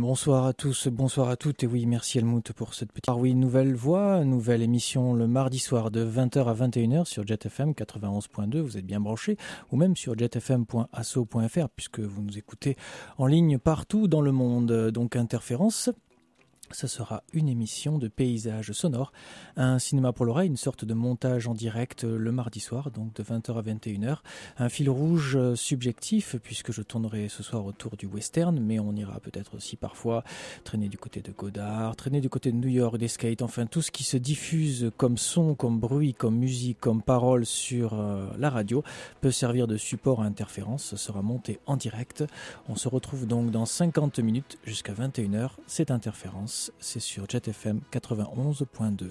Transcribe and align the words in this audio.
bonsoir 0.00 0.46
à 0.46 0.52
tous, 0.52 0.88
bonsoir 0.88 1.28
à 1.28 1.36
toutes 1.36 1.62
et 1.62 1.66
oui 1.66 1.86
merci 1.86 2.18
Helmut 2.18 2.52
pour 2.52 2.74
cette 2.74 2.90
petite... 2.90 3.08
Ah 3.08 3.16
oui, 3.16 3.34
nouvelle 3.34 3.74
voix, 3.74 4.24
nouvelle 4.24 4.62
émission 4.62 5.14
le 5.14 5.26
mardi 5.26 5.58
soir 5.58 5.90
de 5.90 6.04
20h 6.04 6.46
à 6.46 6.54
21h 6.54 7.04
sur 7.04 7.26
JetFM 7.26 7.72
91.2, 7.72 8.60
vous 8.60 8.76
êtes 8.76 8.86
bien 8.86 9.00
branchés, 9.00 9.36
ou 9.70 9.76
même 9.76 9.96
sur 9.96 10.18
jetfm.asso.fr 10.18 11.68
puisque 11.76 12.00
vous 12.00 12.22
nous 12.22 12.38
écoutez 12.38 12.76
en 13.18 13.26
ligne 13.26 13.58
partout 13.58 14.08
dans 14.08 14.20
le 14.20 14.32
monde. 14.32 14.90
Donc 14.90 15.16
interférence, 15.16 15.90
ça 16.74 16.88
sera 16.88 17.22
une 17.32 17.48
émission 17.48 17.98
de 17.98 18.08
paysage 18.08 18.72
sonore, 18.72 19.12
un 19.56 19.78
cinéma 19.78 20.12
pour 20.12 20.26
l'oreille, 20.26 20.48
une 20.48 20.56
sorte 20.56 20.84
de 20.84 20.94
montage 20.94 21.46
en 21.46 21.54
direct 21.54 22.04
euh, 22.04 22.18
le 22.18 22.32
mardi 22.32 22.60
soir, 22.60 22.90
donc 22.90 23.14
de 23.14 23.22
20h 23.22 23.58
à 23.58 23.62
21h. 23.62 24.18
Un 24.58 24.68
fil 24.68 24.90
rouge 24.90 25.36
euh, 25.36 25.54
subjectif, 25.54 26.36
puisque 26.42 26.72
je 26.72 26.82
tournerai 26.82 27.28
ce 27.28 27.42
soir 27.42 27.64
autour 27.64 27.96
du 27.96 28.06
western, 28.06 28.58
mais 28.58 28.78
on 28.78 28.94
ira 28.94 29.20
peut-être 29.20 29.54
aussi 29.54 29.76
parfois 29.76 30.24
traîner 30.64 30.88
du 30.88 30.98
côté 30.98 31.20
de 31.20 31.32
Godard, 31.32 31.96
traîner 31.96 32.20
du 32.20 32.28
côté 32.28 32.50
de 32.50 32.56
New 32.56 32.68
York, 32.68 32.98
des 32.98 33.08
skates, 33.08 33.42
enfin 33.42 33.66
tout 33.66 33.82
ce 33.82 33.90
qui 33.90 34.04
se 34.04 34.16
diffuse 34.16 34.90
comme 34.96 35.18
son, 35.18 35.54
comme 35.54 35.78
bruit, 35.78 36.14
comme 36.14 36.36
musique, 36.36 36.80
comme 36.80 37.02
parole 37.02 37.46
sur 37.46 37.94
euh, 37.94 38.26
la 38.38 38.50
radio 38.50 38.82
peut 39.20 39.30
servir 39.30 39.66
de 39.66 39.76
support 39.76 40.22
à 40.22 40.24
interférence. 40.24 40.84
Ce 40.84 40.96
sera 40.96 41.22
monté 41.22 41.60
en 41.66 41.76
direct. 41.76 42.24
On 42.68 42.76
se 42.76 42.88
retrouve 42.88 43.26
donc 43.26 43.50
dans 43.50 43.66
50 43.66 44.18
minutes 44.18 44.58
jusqu'à 44.64 44.92
21h. 44.92 45.50
C'est 45.66 45.90
interférence. 45.90 46.63
C'est 46.78 47.00
sur 47.00 47.28
JetFM 47.28 47.80
91.2. 47.92 49.10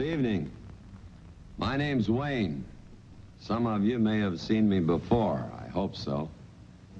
Good 0.00 0.14
evening. 0.14 0.50
My 1.58 1.76
name's 1.76 2.08
Wayne. 2.08 2.64
Some 3.38 3.66
of 3.66 3.84
you 3.84 3.98
may 3.98 4.18
have 4.20 4.40
seen 4.40 4.66
me 4.66 4.80
before. 4.80 5.44
I 5.62 5.68
hope 5.68 5.94
so. 5.94 6.30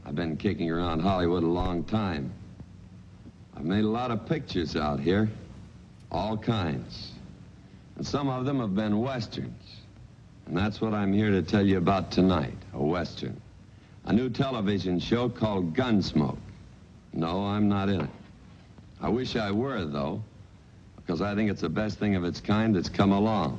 I've 0.05 0.14
been 0.14 0.37
kicking 0.37 0.70
around 0.70 1.00
Hollywood 1.00 1.43
a 1.43 1.47
long 1.47 1.82
time. 1.85 2.31
I've 3.56 3.64
made 3.64 3.85
a 3.85 3.88
lot 3.88 4.11
of 4.11 4.26
pictures 4.26 4.76
out 4.76 5.00
here, 5.00 5.31
all 6.12 6.37
kinds. 6.37 7.12
And 7.97 8.06
some 8.06 8.29
of 8.29 8.44
them 8.44 8.61
have 8.61 8.75
been 8.75 9.00
westerns. 9.00 9.76
And 10.44 10.55
that's 10.55 10.82
what 10.82 10.93
I'm 10.93 11.14
here 11.14 11.31
to 11.31 11.41
tell 11.41 11.67
you 11.67 11.79
about 11.79 12.11
tonight, 12.11 12.58
a 12.75 12.85
western. 12.85 13.41
A 14.05 14.12
new 14.12 14.29
television 14.29 15.00
show 15.00 15.31
called 15.31 15.75
Gunsmoke. 15.75 16.37
No, 17.14 17.47
I'm 17.47 17.67
not 17.67 17.88
in 17.88 18.02
it. 18.02 18.11
I 19.00 19.08
wish 19.08 19.37
I 19.37 19.52
were, 19.52 19.87
though 19.87 20.23
because 21.05 21.23
I 21.23 21.35
think 21.35 21.50
it's 21.50 21.61
the 21.61 21.69
best 21.69 21.99
thing 21.99 22.14
of 22.14 22.25
its 22.25 22.41
kind 22.41 22.75
that's 22.75 22.88
come 22.88 23.12
along. 23.12 23.58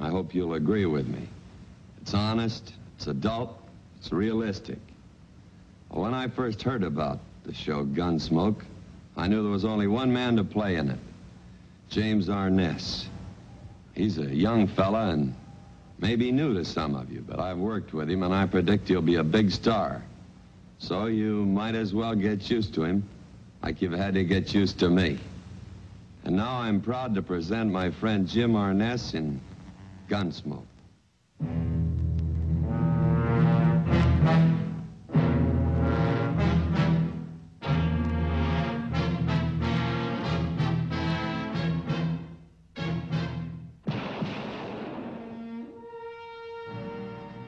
I 0.00 0.08
hope 0.08 0.34
you'll 0.34 0.54
agree 0.54 0.86
with 0.86 1.08
me. 1.08 1.28
It's 2.00 2.14
honest, 2.14 2.74
it's 2.96 3.06
adult, 3.06 3.58
it's 3.98 4.12
realistic. 4.12 4.78
When 5.90 6.14
I 6.14 6.28
first 6.28 6.62
heard 6.62 6.84
about 6.84 7.20
the 7.44 7.54
show 7.54 7.84
Gunsmoke, 7.84 8.62
I 9.16 9.26
knew 9.26 9.42
there 9.42 9.50
was 9.50 9.64
only 9.64 9.86
one 9.86 10.12
man 10.12 10.36
to 10.36 10.44
play 10.44 10.76
in 10.76 10.90
it 10.90 10.98
James 11.88 12.28
Arness. 12.28 13.08
He's 13.94 14.18
a 14.18 14.26
young 14.26 14.68
fella 14.68 15.08
and 15.08 15.34
maybe 15.98 16.30
new 16.30 16.54
to 16.54 16.64
some 16.64 16.94
of 16.94 17.10
you, 17.10 17.24
but 17.26 17.40
I've 17.40 17.58
worked 17.58 17.92
with 17.94 18.10
him 18.10 18.22
and 18.22 18.32
I 18.32 18.46
predict 18.46 18.88
he'll 18.88 19.02
be 19.02 19.16
a 19.16 19.24
big 19.24 19.50
star. 19.50 20.02
So 20.78 21.06
you 21.06 21.44
might 21.46 21.74
as 21.74 21.92
well 21.94 22.14
get 22.14 22.48
used 22.50 22.74
to 22.74 22.84
him 22.84 23.08
like 23.62 23.82
you've 23.82 23.92
had 23.92 24.14
to 24.14 24.24
get 24.24 24.54
used 24.54 24.78
to 24.80 24.88
me. 24.88 25.18
And 26.24 26.36
now 26.36 26.58
I'm 26.58 26.80
proud 26.80 27.14
to 27.14 27.22
present 27.22 27.70
my 27.70 27.90
friend 27.90 28.26
Jim 28.28 28.54
Arness 28.54 29.14
in 29.14 29.40
Gunsmoke. 30.08 30.64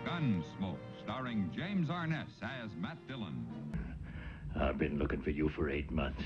Gunsmoke, 0.06 0.76
starring 1.02 1.50
James 1.55 1.90
Arness 1.90 2.28
as 2.43 2.70
Matt 2.81 2.96
Dillon. 3.08 3.46
I've 4.58 4.78
been 4.78 4.99
looking 4.99 5.20
for 5.23 5.31
you 5.31 5.49
for 5.50 5.70
eight 5.70 5.90
months. 5.90 6.23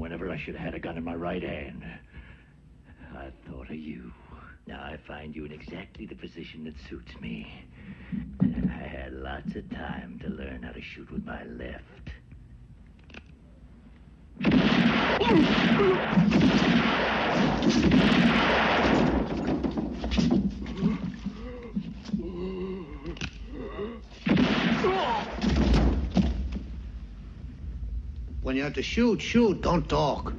Whenever 0.00 0.30
I 0.30 0.38
should 0.38 0.54
have 0.54 0.64
had 0.64 0.74
a 0.74 0.78
gun 0.78 0.96
in 0.96 1.04
my 1.04 1.14
right 1.14 1.42
hand, 1.42 1.84
I 3.14 3.28
thought 3.46 3.68
of 3.68 3.76
you. 3.76 4.10
Now 4.66 4.80
I 4.80 4.96
find 5.06 5.36
you 5.36 5.44
in 5.44 5.52
exactly 5.52 6.06
the 6.06 6.14
position 6.14 6.64
that 6.64 6.72
suits 6.88 7.20
me. 7.20 7.66
I 8.40 8.86
had 8.86 9.12
lots 9.12 9.54
of 9.56 9.68
time 9.68 10.18
to 10.24 10.30
learn 10.30 10.62
how 10.62 10.72
to 10.72 10.80
shoot 10.80 11.12
with 11.12 11.26
my 11.26 11.44
left. 11.44 12.10
When 28.42 28.56
you 28.56 28.62
have 28.62 28.72
to 28.74 28.82
shoot, 28.82 29.20
shoot, 29.20 29.60
don't 29.60 29.86
talk. 29.86 30.32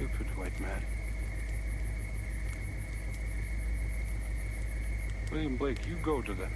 Stupid 0.00 0.34
white 0.34 0.60
man. 0.60 0.82
William 5.30 5.56
Blake, 5.58 5.86
you 5.86 5.96
go 5.96 6.22
to 6.22 6.32
them. 6.32 6.50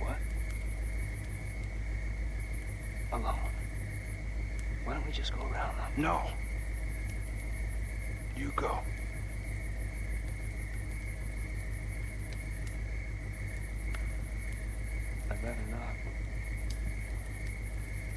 What? 0.00 0.18
Alone. 3.12 3.38
Why 4.84 4.92
don't 4.92 5.06
we 5.06 5.12
just 5.12 5.32
go 5.34 5.40
around 5.46 5.78
them? 5.78 5.92
No. 5.96 6.20
You 8.36 8.52
go. 8.56 8.80
I'd 15.30 15.42
rather 15.42 15.56
not. 15.70 15.96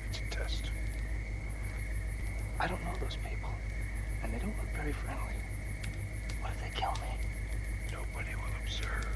It's 0.09 0.19
a 0.19 0.23
test. 0.29 0.71
I 2.59 2.65
don't 2.65 2.83
know 2.83 2.93
those 2.99 3.17
people, 3.17 3.51
and 4.23 4.33
they 4.33 4.39
don't 4.39 4.57
look 4.57 4.65
very 4.75 4.91
friendly. 4.91 5.35
What 6.41 6.53
if 6.53 6.61
they 6.61 6.71
kill 6.73 6.91
me? 6.93 7.15
Nobody 7.91 8.33
will 8.35 8.51
observe. 8.63 9.07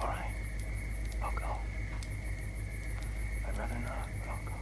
All 0.00 0.08
right, 0.08 0.30
I'll 1.22 1.30
go. 1.30 1.56
I'd 3.46 3.56
rather 3.56 3.78
not, 3.78 4.08
but 4.24 4.30
I'll 4.30 4.44
go. 4.44 4.52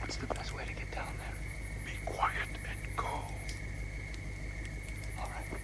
What's 0.00 0.16
the 0.16 0.26
best 0.26 0.54
way 0.54 0.64
to 0.64 0.72
get 0.72 0.90
down 0.92 1.12
there? 1.18 1.34
Be 1.84 1.92
quiet 2.04 2.48
and 2.68 2.96
go. 2.96 3.04
All 5.18 5.30
right. 5.30 5.60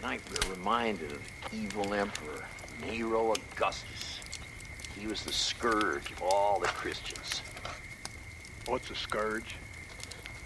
Tonight 0.00 0.22
we're 0.30 0.54
reminded 0.54 1.12
of 1.12 1.20
the 1.50 1.56
evil 1.58 1.92
emperor, 1.92 2.42
Nero 2.86 3.34
Augustus. 3.34 4.20
He 4.98 5.06
was 5.06 5.22
the 5.24 5.32
scourge 5.32 6.10
of 6.12 6.22
all 6.22 6.58
the 6.58 6.68
Christians. 6.68 7.42
What's 8.64 8.90
a 8.90 8.94
scourge? 8.94 9.56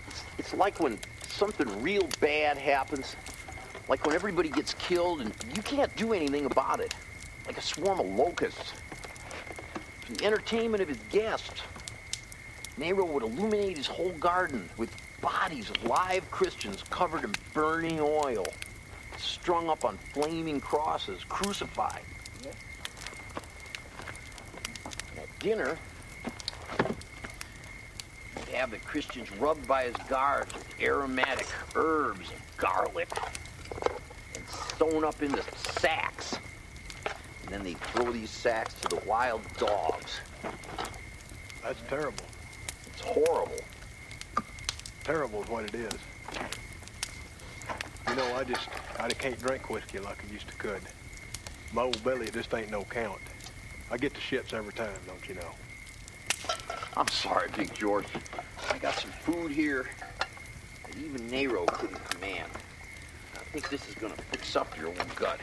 It's, 0.09 0.25
it's 0.39 0.55
like 0.55 0.81
when 0.81 0.99
something 1.29 1.81
real 1.81 2.09
bad 2.19 2.59
happens, 2.59 3.15
like 3.89 4.05
when 4.05 4.17
everybody 4.17 4.49
gets 4.49 4.75
killed 4.75 5.21
and 5.21 5.33
you 5.55 5.63
can't 5.63 5.95
do 5.95 6.13
anything 6.13 6.47
about 6.47 6.81
it, 6.81 6.93
like 7.47 7.57
a 7.57 7.63
swarm 7.63 8.01
of 8.01 8.07
locusts. 8.07 8.73
For 10.01 10.15
the 10.15 10.25
entertainment 10.25 10.83
of 10.83 10.89
his 10.89 10.99
guests, 11.11 11.63
Nero 12.77 13.05
would 13.05 13.23
illuminate 13.23 13.77
his 13.77 13.87
whole 13.87 14.13
garden 14.19 14.69
with 14.79 14.91
bodies 15.21 15.71
of 15.71 15.85
live 15.85 16.29
Christians 16.33 16.83
covered 16.91 17.23
in 17.23 17.33
burning 17.53 18.01
oil, 18.01 18.45
strung 19.19 19.69
up 19.69 19.85
on 19.85 19.99
flaming 20.13 20.61
crosses, 20.61 21.25
crucified. 21.25 22.03
And 24.85 25.19
at 25.19 25.39
dinner, 25.39 25.79
he'd 28.37 28.55
have 28.55 28.71
the 28.71 28.79
Christians 28.79 29.31
rubbed 29.33 29.67
by 29.67 29.85
his 29.85 29.97
guards 30.09 30.53
with 30.55 30.81
aromatic 30.81 31.47
herbs 31.75 32.31
and 32.31 32.41
garlic 32.57 33.09
and 34.35 34.49
sewn 34.79 35.05
up 35.05 35.23
into 35.23 35.43
sacks. 35.81 36.37
And 37.43 37.53
then 37.53 37.63
they'd 37.63 37.81
throw 37.81 38.11
these 38.13 38.31
sacks 38.31 38.75
to 38.81 38.89
the 38.89 39.03
wild 39.07 39.43
dogs. 39.59 40.21
That's 41.63 41.81
terrible. 41.89 42.25
It's 42.87 43.01
horrible. 43.03 43.61
Terrible 45.05 45.43
is 45.43 45.49
what 45.49 45.65
it 45.65 45.75
is. 45.75 45.93
You 48.09 48.17
know, 48.17 48.35
I 48.37 48.45
just, 48.45 48.69
I 48.99 49.09
can't 49.11 49.39
drink 49.39 49.69
whiskey 49.71 49.99
like 49.99 50.19
I 50.29 50.33
used 50.33 50.49
to 50.49 50.55
could. 50.55 50.81
My 51.73 51.83
old 51.83 52.03
belly 52.05 52.31
just 52.31 52.55
ain't 52.55 52.71
no 52.71 52.85
count. 52.85 53.21
I 53.91 53.97
get 53.97 54.15
the 54.15 54.21
shits 54.21 54.55
every 54.55 54.73
time, 54.73 54.95
don't 55.07 55.29
you 55.29 55.35
know? 55.35 55.51
I'm 56.97 57.09
sorry, 57.09 57.51
Big 57.57 57.75
George. 57.75 58.07
I 58.71 58.79
got 58.79 58.95
some 58.95 59.11
food 59.11 59.51
here 59.51 59.87
that 60.87 60.97
even 60.99 61.29
Nero 61.29 61.65
couldn't 61.67 62.03
command. 62.11 62.51
I 63.35 63.39
think 63.39 63.69
this 63.69 63.89
is 63.89 63.95
gonna 63.97 64.15
fix 64.31 64.55
up 64.57 64.77
your 64.79 64.89
old 64.89 65.17
gut. 65.17 65.41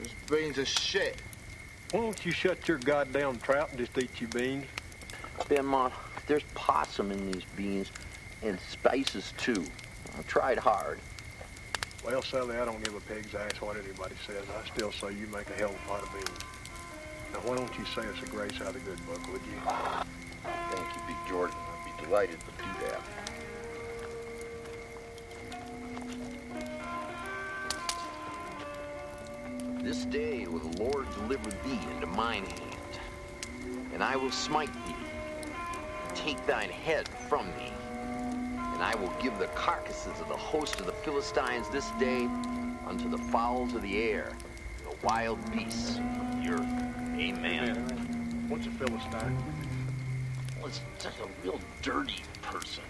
This 0.00 0.14
beans 0.28 0.58
are 0.58 0.66
shit. 0.66 1.16
Why 1.90 2.00
don't 2.00 2.26
you 2.26 2.32
shut 2.32 2.68
your 2.68 2.76
goddamn 2.76 3.38
trap 3.38 3.70
and 3.70 3.78
just 3.78 3.96
eat 3.96 4.20
your 4.20 4.28
beans? 4.28 4.66
Benmont, 5.48 5.92
there's 6.26 6.42
possum 6.54 7.10
in 7.10 7.32
these 7.32 7.44
beans 7.56 7.90
and 8.42 8.58
spices 8.60 9.32
too. 9.38 9.64
I 10.18 10.22
tried 10.22 10.58
hard. 10.58 10.98
Well, 12.04 12.20
Sally, 12.20 12.58
I 12.58 12.66
don't 12.66 12.84
give 12.84 12.94
a 12.94 13.00
pig's 13.00 13.34
ass 13.34 13.60
what 13.62 13.76
anybody 13.76 14.16
says. 14.26 14.44
I 14.50 14.68
still 14.68 14.92
say 14.92 15.14
you 15.14 15.28
make 15.28 15.48
a 15.48 15.54
hell 15.54 15.70
of 15.70 15.76
a 15.76 15.88
pot 15.88 16.02
of 16.02 16.12
beans. 16.12 16.38
Now, 17.32 17.38
why 17.40 17.56
don't 17.56 17.78
you 17.78 17.86
say 17.86 18.06
us 18.06 18.22
a 18.22 18.26
grace 18.26 18.60
out 18.60 18.68
of 18.68 18.74
the 18.74 18.80
good 18.80 19.06
book, 19.06 19.26
would 19.32 19.40
you? 19.46 19.58
Thank 20.44 20.94
you, 20.94 21.02
Big 21.06 21.16
Jordan. 21.26 21.56
I'd 21.56 21.96
be 21.96 22.04
delighted 22.04 22.38
to 22.38 22.64
do 22.64 22.86
that. 22.86 23.27
This 29.88 30.04
day 30.04 30.46
will 30.46 30.58
the 30.58 30.82
Lord 30.82 31.06
deliver 31.14 31.48
thee 31.48 31.80
into 31.94 32.06
mine 32.08 32.44
hand, 32.44 33.00
and 33.94 34.04
I 34.04 34.16
will 34.16 34.30
smite 34.30 34.70
thee, 34.86 34.94
and 36.06 36.14
take 36.14 36.46
thine 36.46 36.68
head 36.68 37.08
from 37.08 37.46
thee, 37.56 37.72
and 37.88 38.82
I 38.82 38.94
will 38.96 39.10
give 39.22 39.38
the 39.38 39.46
carcasses 39.54 40.20
of 40.20 40.28
the 40.28 40.36
host 40.36 40.78
of 40.78 40.84
the 40.84 40.92
Philistines 40.92 41.70
this 41.70 41.90
day 41.92 42.26
unto 42.86 43.08
the 43.08 43.16
fowls 43.16 43.72
of 43.72 43.80
the 43.80 43.96
air, 43.96 44.30
and 44.76 44.92
the 44.92 45.06
wild 45.06 45.38
beasts 45.52 45.96
of 45.96 46.42
the 46.42 46.50
earth. 46.50 47.18
Amen. 47.18 47.76
What's 48.50 48.66
a 48.66 48.70
Philistine? 48.72 49.42
Well, 50.58 50.66
it's 50.66 50.82
just 51.00 51.18
a 51.18 51.28
real 51.42 51.58
dirty 51.80 52.20
person. 52.42 52.84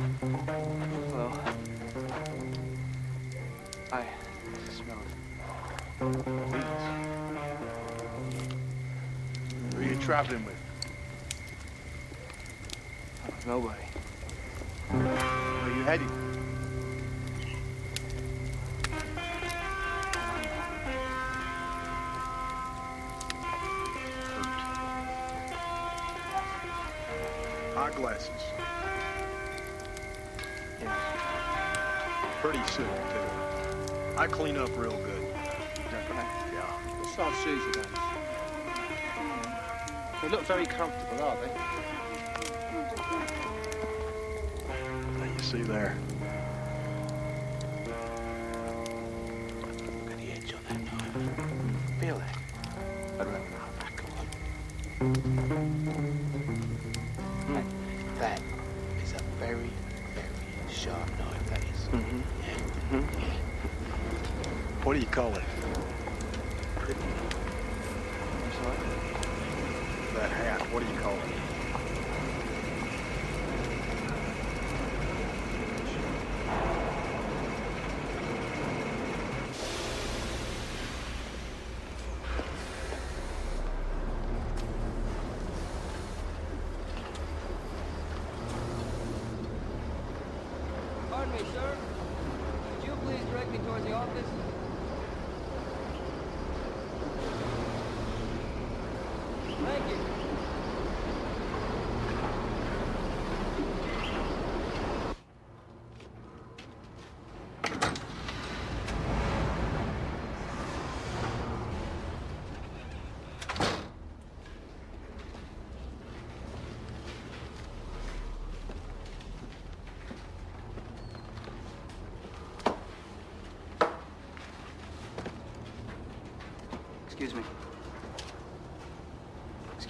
Well, 0.00 1.38
I 3.92 4.04
smell 4.70 4.96
beans. 5.98 6.64
Who 9.74 9.80
are 9.80 9.82
you 9.82 9.96
traveling 9.96 10.44
with? 10.46 10.56
Nobody. 13.46 13.74
Where 14.88 15.06
are 15.06 15.68
you 15.68 15.82
heading? 15.82 16.19
I 34.20 34.26
clean 34.26 34.58
up 34.58 34.68
real 34.76 34.98
good. 34.98 35.22
Yeah. 35.90 36.60
What 36.98 37.08
style 37.08 37.32
shoes 37.42 37.62
are 37.68 37.72
those? 37.72 37.86
They 40.20 40.28
look 40.28 40.42
very 40.42 40.66
comfortable, 40.66 41.24
are 41.24 41.38
they? 41.40 41.48
Now 45.18 45.24
you 45.24 45.38
see 45.42 45.62
there. 45.62 45.96
What 65.16 65.59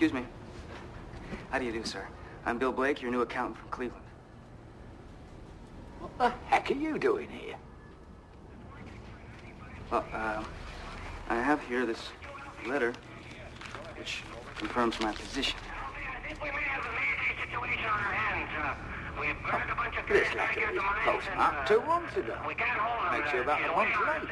Excuse 0.01 0.19
me. 0.19 0.27
How 1.51 1.59
do 1.59 1.67
you 1.67 1.73
do, 1.73 1.85
sir? 1.85 2.09
I'm 2.47 2.57
Bill 2.57 2.73
Blake, 2.73 3.03
your 3.03 3.11
new 3.11 3.21
accountant 3.21 3.59
from 3.59 3.69
Cleveland. 3.69 4.03
What 5.99 6.17
the 6.17 6.31
heck 6.47 6.71
are 6.71 6.75
you 6.75 6.99
doing 6.99 7.29
here? 7.29 7.57
Well, 9.91 10.03
uh, 10.15 10.43
I 11.29 11.35
have 11.35 11.63
here 11.65 11.85
this 11.85 12.01
letter, 12.67 12.95
which 13.99 14.23
confirms 14.57 14.99
my 15.01 15.13
position. 15.13 15.59
This 20.09 20.35
letter 20.35 20.73
was 20.73 20.83
postmarked 21.05 21.69
two 21.69 21.81
months 21.83 22.17
ago. 22.17 22.39
We 22.49 22.55
got 22.55 22.69
hold 22.69 23.07
of 23.07 23.21
Makes 23.21 23.35
you 23.35 23.43
about 23.43 23.61
a 23.63 23.77
month 23.77 23.91
late. 24.09 24.31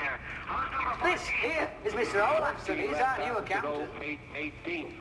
This 1.04 1.22
here 1.26 1.70
is 1.84 1.92
Mr. 1.92 2.37
Olafson. 2.37 2.78
He's 2.78 2.96
our 2.96 3.18
new 3.18 3.37
accountant. 3.37 3.88
18, 4.34 4.94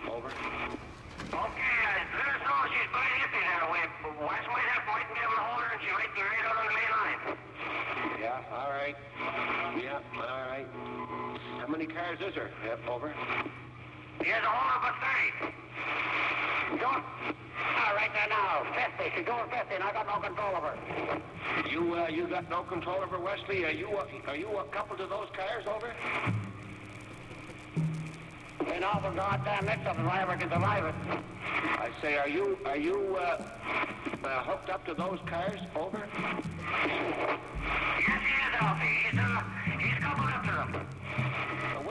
Cars 12.07 12.19
is 12.21 12.35
there? 12.35 12.49
Yep, 12.65 12.87
over. 12.87 13.13
He 14.23 14.29
has 14.29 14.41
a 14.41 14.47
whole 14.47 14.79
of 14.79 14.83
a 14.87 14.95
30. 16.71 16.79
Don't. 16.79 17.03
All 17.03 17.95
right 17.95 18.09
there 18.13 18.29
now. 18.29 18.63
50. 18.97 19.11
She's 19.13 19.25
going 19.25 19.49
50 19.49 19.75
and 19.75 19.83
I 19.83 19.91
got 19.91 20.07
no 20.07 20.15
control 20.25 20.55
of 20.55 20.63
her. 20.63 20.77
You, 21.69 21.95
uh, 21.95 22.07
you 22.07 22.27
got 22.27 22.49
no 22.49 22.63
control 22.63 23.03
over 23.03 23.19
Wesley? 23.19 23.65
Are 23.65 23.71
you, 23.71 23.89
uh, 23.89 24.05
are 24.27 24.37
you 24.37 24.47
a 24.47 24.63
couple 24.65 24.95
to 24.95 25.05
those 25.05 25.27
cars, 25.35 25.65
over? 25.67 25.93
Ain't 28.71 28.85
awful 28.85 29.11
goddamn 29.11 29.65
mix 29.65 29.85
up 29.85 29.99
if 29.99 30.05
I 30.07 30.21
ever 30.21 30.37
can 30.37 30.49
survive 30.49 30.85
it. 30.85 30.95
I 31.77 31.89
say, 32.01 32.17
are 32.17 32.29
you, 32.29 32.57
are 32.65 32.77
you, 32.77 33.17
uh, 33.19 33.43
uh, 34.23 34.43
hooked 34.43 34.69
up 34.69 34.85
to 34.85 34.93
those 34.93 35.19
cars, 35.25 35.59
over? 35.75 36.07
Yes, 36.15 36.41
he 37.99 38.07
is, 38.07 38.53
Alfie. 38.61 38.85
He's, 39.11 39.19
uh, 39.19 39.43
he's 39.77 39.99
coupled 40.01 40.29
up 40.29 40.43
to 40.45 40.51
them. 40.51 40.87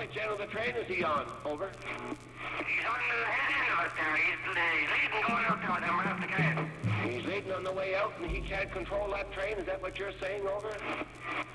Which 0.07 0.23
end 0.23 0.31
of 0.31 0.39
the 0.39 0.47
train 0.47 0.71
is 0.79 0.87
he 0.87 1.03
on, 1.03 1.27
over? 1.45 1.67
He's 1.67 2.87
on 2.87 3.03
the 3.11 3.27
head 3.27 3.51
end 3.59 3.75
of 3.75 3.91
there. 3.99 4.15
He's, 4.15 4.39
he's 4.55 4.87
leading 4.95 5.19
going 5.27 5.45
out 5.51 5.59
to 5.59 5.67
them 5.83 5.99
right 5.99 6.07
off 6.07 6.23
the 6.23 6.31
gate. 6.31 6.63
He's 7.11 7.27
leading 7.27 7.51
on 7.51 7.65
the 7.65 7.73
way 7.73 7.97
out 7.97 8.15
and 8.23 8.31
he 8.31 8.39
can't 8.41 8.71
control 8.71 9.11
that 9.11 9.33
train, 9.33 9.59
is 9.59 9.67
that 9.67 9.83
what 9.83 9.99
you're 9.99 10.15
saying, 10.23 10.47
over? 10.47 10.71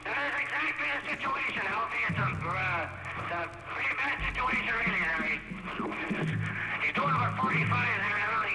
That 0.03 0.20
is 0.20 0.36
exactly 0.36 0.84
the 0.84 1.15
situation, 1.15 1.63
Alfie. 1.63 2.03
It's 2.12 2.20
a, 2.20 2.27
uh, 2.27 2.91
it's 3.24 3.31
a 3.39 3.48
pretty 3.72 3.96
bad 3.96 4.20
situation, 4.20 4.67
really. 4.67 5.00
There. 5.00 5.31
He, 5.31 5.39
he's 6.84 6.91
doing 6.91 7.15
about 7.15 7.39
45 7.39 7.55
there 7.55 8.20
now, 8.20 8.50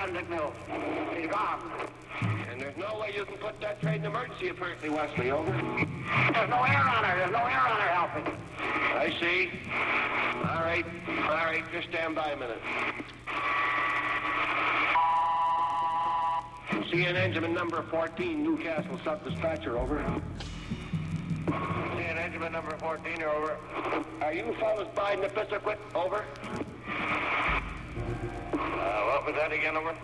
55 0.00 0.16
at 0.16 0.28
Brunswick 0.28 0.30
Mines. 0.30 1.16
She's 1.16 1.30
gone. 1.30 1.60
And 2.50 2.60
there's 2.60 2.76
no 2.76 2.98
way 2.98 3.12
you 3.14 3.24
can 3.24 3.36
put 3.36 3.60
that 3.60 3.80
train 3.80 4.00
in 4.00 4.06
emergency, 4.06 4.48
apparently, 4.48 4.90
Wesley, 4.90 5.30
over? 5.30 5.50
There's 5.50 6.50
no 6.50 6.62
air 6.62 6.78
on 6.78 7.04
her. 7.04 7.16
There's 7.18 7.32
no 7.32 7.38
air 7.38 7.60
on 7.60 7.80
her, 7.80 7.88
Alfie. 7.88 8.32
I 8.58 9.10
see. 9.20 9.50
All 10.48 10.64
right, 10.64 10.84
all 11.24 11.46
right, 11.46 11.64
just 11.72 11.88
stand 11.88 12.14
by 12.14 12.30
a 12.30 12.36
minute. 12.36 12.60
CN 16.90 17.14
Engine 17.14 17.54
number 17.54 17.82
14, 17.90 18.42
Newcastle 18.42 18.98
Sub-Dispatcher, 19.04 19.78
over. 19.78 20.02
CN 21.46 22.16
Engine 22.18 22.52
number 22.52 22.76
14, 22.78 23.20
you're 23.20 23.30
over. 23.30 23.56
Are 24.20 24.32
you 24.32 24.54
fellas 24.58 24.88
by 24.94 25.14
Nepisiguit, 25.16 25.78
over? 25.94 26.24
Uh, 28.80 29.02
what 29.04 29.26
was 29.26 29.34
that 29.34 29.52
again, 29.52 29.76
over? 29.76 29.94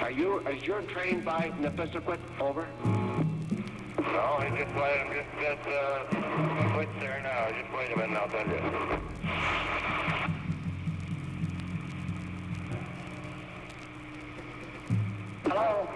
Are 0.00 0.10
you, 0.10 0.38
is 0.48 0.64
your 0.66 0.80
train 0.82 1.20
by 1.20 1.52
Nepisiguit, 1.60 2.18
over? 2.40 2.66
No, 3.98 4.40
he 4.40 4.48
just 4.56 4.74
wait, 4.74 5.04
just, 5.12 5.28
just, 5.38 5.68
uh, 5.68 6.72
quit 6.72 6.88
there 7.00 7.20
now. 7.22 7.50
Just 7.50 7.70
wait 7.76 7.92
a 7.92 7.96
minute, 7.98 8.16
I'll 8.16 8.28
tell 8.28 8.46
you. 8.48 8.60
Hello? 15.44 15.86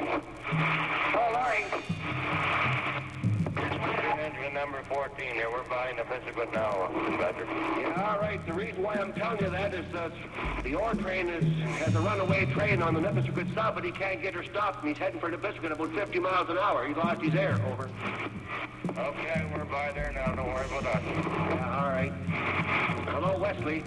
Oh, 1.15 1.31
Larry. 1.33 1.65
Number 4.57 4.83
14 4.85 5.35
here. 5.35 5.51
We're 5.51 5.69
buying 5.69 5.99
the 5.99 6.05
Pacific 6.05 6.51
now, 6.55 6.89
Dispatcher. 7.11 7.45
Yeah, 7.45 8.11
all 8.11 8.19
right. 8.19 8.41
The 8.47 8.55
reason 8.55 8.83
why 8.83 8.95
I'm 8.95 9.13
telling 9.13 9.45
you 9.45 9.51
that 9.51 9.75
is 9.75 9.85
uh, 9.95 10.09
the 10.65 10.75
ore 10.75 10.95
train 10.95 11.29
is, 11.29 11.45
has 11.81 11.95
a 11.95 12.01
runaway 12.01 12.47
train 12.47 12.81
on 12.81 12.95
the 12.95 13.01
Nepisiguit 13.01 13.53
stop, 13.53 13.75
but 13.75 13.85
he 13.85 13.93
can't 13.93 14.23
get 14.23 14.33
her 14.33 14.43
stopped, 14.43 14.79
and 14.81 14.89
he's 14.89 14.97
heading 14.97 15.21
for 15.21 15.31
Nepisiguit 15.31 15.73
about 15.73 15.93
50 15.93 16.19
miles 16.21 16.49
an 16.49 16.57
hour. 16.57 16.89
He 16.89 16.95
lost 16.95 17.21
his 17.21 17.35
air, 17.35 17.61
over. 17.71 17.91
Okay, 18.97 19.47
we're 19.55 19.67
by 19.67 19.93
there 19.93 20.11
now. 20.15 20.35
Don't 20.35 20.47
worry 20.47 20.65
about 20.65 20.85
that. 20.85 21.03
Yeah, 21.05 21.85
all 21.85 21.91
right. 21.91 22.13
Hello, 23.11 23.39
Wesley. 23.39 23.85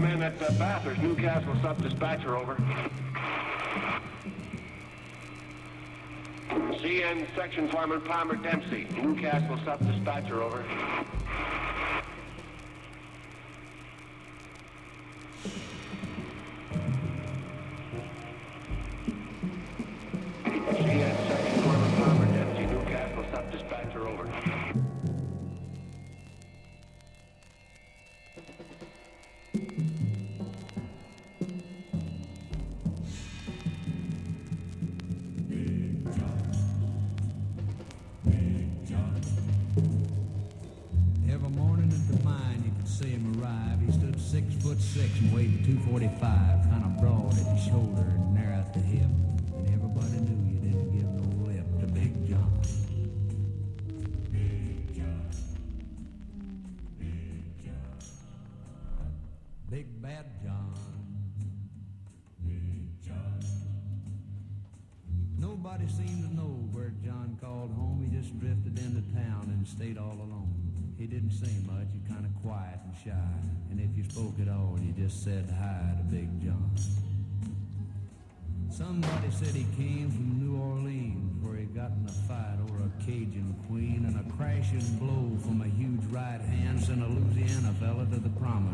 Man 0.00 0.22
at 0.22 0.40
uh, 0.40 0.50
Bathurst, 0.52 1.02
Newcastle 1.02 1.54
sub-dispatcher, 1.60 2.34
over. 2.34 2.56
CN 6.48 7.26
section 7.36 7.68
foreman 7.68 8.00
Palmer 8.00 8.36
Dempsey, 8.36 8.86
Newcastle 8.96 9.58
sub-dispatcher, 9.62 10.42
over. 10.42 10.64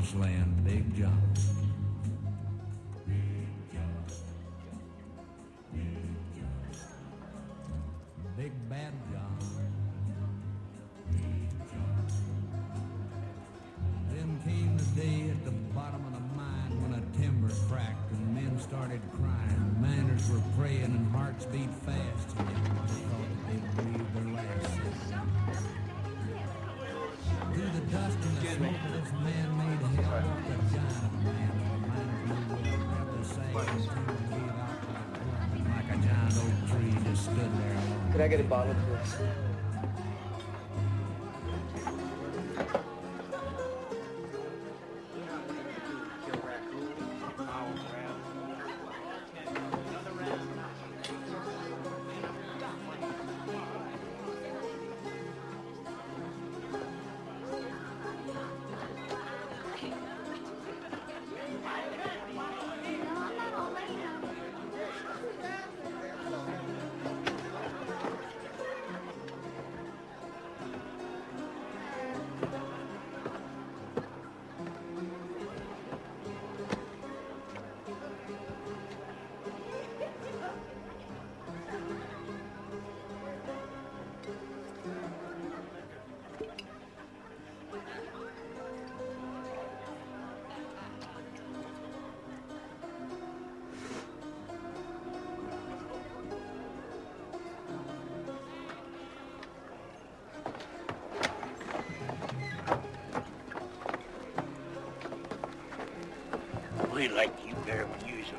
Promised 0.07 0.17
land, 0.17 0.65
Big 0.65 0.97
John. 0.97 1.23
Big 8.37 8.53
Bad 8.69 8.93
John. 9.13 9.39
Then 14.11 14.41
came 14.45 14.77
the 14.77 15.01
day 15.01 15.31
at 15.31 15.45
the 15.45 15.51
bottom 15.75 16.05
of 16.07 16.13
the 16.13 16.21
mine 16.37 16.83
when 16.83 16.93
a 16.95 17.19
timber 17.19 17.53
cracked 17.69 18.13
and 18.13 18.35
men 18.35 18.59
started 18.61 19.01
crying. 19.13 19.77
Miners 19.81 20.29
were 20.31 20.43
praying 20.59 20.85
and 20.85 21.11
hearts 21.15 21.47
beat 21.47 21.71
fast. 21.85 22.06
Could 38.17 38.25
I 38.25 38.29
get 38.29 38.41
a 38.41 38.45
bottle, 38.45 38.75
please? 38.89 39.46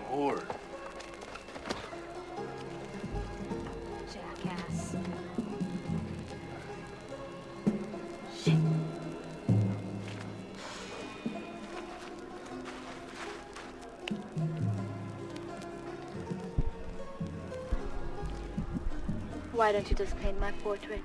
When 0.09 0.27
you's 0.29 0.41
a 0.41 0.43
whore. 0.43 0.43
Jackass. 4.13 4.95
Why 19.51 19.71
don't 19.71 19.89
you 19.89 19.95
just 19.95 20.17
paint 20.19 20.39
my 20.39 20.51
portrait? 20.63 21.01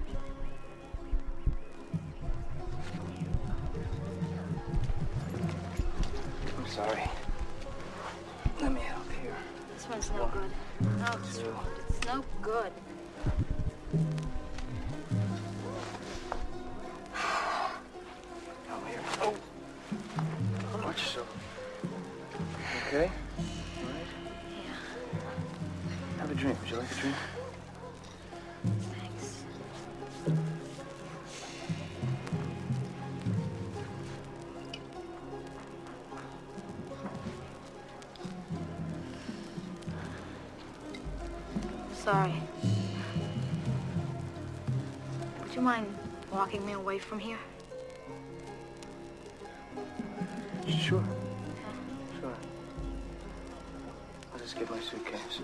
I'm 6.58 6.66
sorry. 6.66 7.02
Let 8.62 8.72
me 8.74 8.80
help 8.80 9.10
here. 9.20 9.34
This 9.74 9.88
one's 9.88 10.10
no 10.12 10.30
good. 10.32 10.50
No, 10.98 11.18
it's 11.24 12.06
no 12.06 12.24
good. 12.40 12.70
Away 46.92 46.98
from 46.98 47.18
here? 47.18 47.38
Sure. 50.68 51.02
Sure. 52.20 52.34
I'll 54.32 54.38
just 54.38 54.58
get 54.58 54.70
my 54.70 54.78
suitcase. 54.78 55.40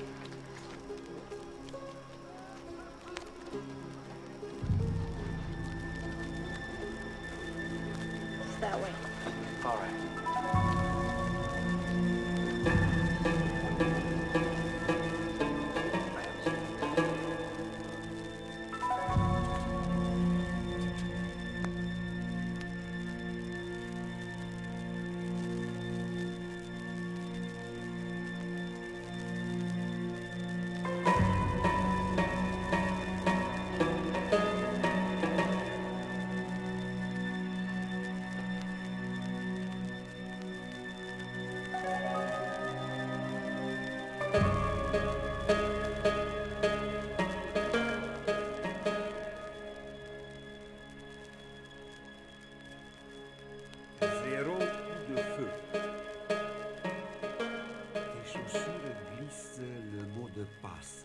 Passe 60.63 61.05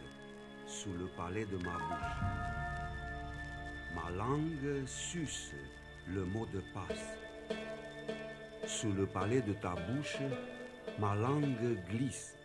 sous 0.68 0.94
le 0.94 1.08
palais 1.08 1.46
de 1.46 1.58
ma 1.58 1.78
bouche. 1.78 2.24
Ma 3.96 4.10
langue 4.12 4.86
suce 4.86 5.54
le 6.08 6.26
mot 6.26 6.46
de 6.48 6.62
passe. 6.74 7.18
Sous 8.66 8.92
le 8.92 9.06
palais 9.06 9.42
de 9.42 9.54
ta 9.54 9.76
bouche, 9.76 10.18
ma 11.00 11.16
langue 11.16 11.78
glisse. 11.90 12.38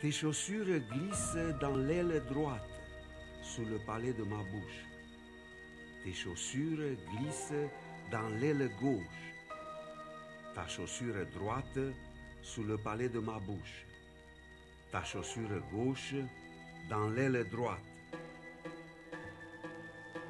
Tes 0.00 0.12
chaussures 0.12 0.80
glissent 0.92 1.58
dans 1.60 1.76
l'aile 1.76 2.22
droite 2.28 2.62
sous 3.42 3.64
le 3.64 3.78
palais 3.78 4.12
de 4.12 4.22
ma 4.22 4.36
bouche. 4.36 4.84
Tes 6.04 6.12
chaussures 6.12 6.96
glissent 7.10 7.52
dans 8.10 8.28
l'aile 8.40 8.70
gauche. 8.80 9.34
Ta 10.54 10.66
chaussure 10.68 11.26
droite 11.34 11.80
sous 12.42 12.62
le 12.62 12.78
palais 12.78 13.08
de 13.08 13.18
ma 13.18 13.38
bouche. 13.40 13.87
Ta 14.90 15.04
chaussure 15.04 15.60
gauche 15.70 16.14
dans 16.88 17.10
l'aile 17.10 17.46
droite. 17.50 17.78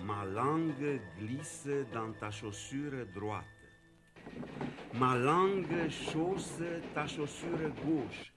Ma 0.05 0.25
langue 0.25 1.01
glisse 1.19 1.69
dans 1.93 2.13
ta 2.13 2.31
chaussure 2.31 3.07
droite. 3.15 3.45
Ma 4.95 5.17
langue 5.17 5.89
chausse 5.89 6.63
ta 6.93 7.07
chaussure 7.07 7.71
gauche. 7.85 8.33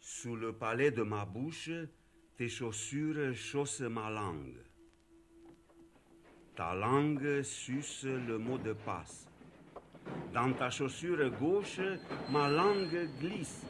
Sous 0.00 0.34
le 0.34 0.52
palais 0.52 0.90
de 0.90 1.02
ma 1.02 1.24
bouche, 1.24 1.70
tes 2.36 2.48
chaussures 2.48 3.34
chaussent 3.34 3.82
ma 3.82 4.10
langue. 4.10 4.64
Ta 6.56 6.74
langue 6.74 7.42
suce 7.42 8.04
le 8.04 8.38
mot 8.38 8.58
de 8.58 8.72
passe. 8.72 9.28
Dans 10.32 10.52
ta 10.54 10.70
chaussure 10.70 11.30
gauche, 11.30 11.80
ma 12.30 12.48
langue 12.48 13.08
glisse. 13.20 13.64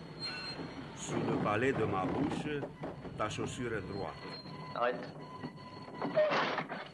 Sous 0.98 1.14
le 1.14 1.36
palais 1.44 1.72
de 1.72 1.84
ma 1.84 2.04
bouche, 2.04 2.60
ta 3.18 3.28
chaussure 3.28 3.82
droite. 3.82 4.14
Arrête. 4.74 5.08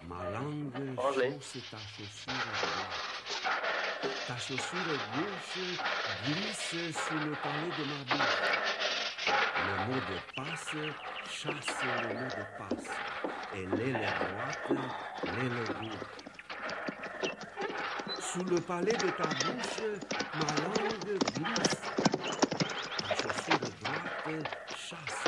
Ma 0.09 0.31
langue 0.31 0.73
chausse 0.97 1.57
ta 1.71 1.79
chaussure 1.79 2.35
droite. 2.61 3.13
Ta 4.27 4.37
chaussure 4.37 4.99
gauche 5.15 5.59
glisse 6.27 6.75
sous 6.93 7.15
le 7.15 7.33
palais 7.43 7.73
de 7.79 7.85
ma 7.89 7.99
bouche. 8.11 8.41
Le 9.67 9.75
mot 9.87 10.01
de 10.01 10.17
passe 10.37 10.75
chasse 11.31 11.83
le 12.03 12.09
mot 12.09 12.29
de 12.29 12.45
passe. 12.59 12.91
Et 13.55 13.65
l'aile 13.77 14.07
droite, 14.19 14.67
l'aile 15.25 15.65
gauche. 15.81 16.09
Sous 18.21 18.45
le 18.45 18.61
palais 18.61 18.93
de 18.93 19.11
ta 19.11 19.29
bouche, 19.29 19.83
ma 20.35 20.49
langue 20.65 21.19
glisse. 21.35 22.02
Chasse 24.25 25.25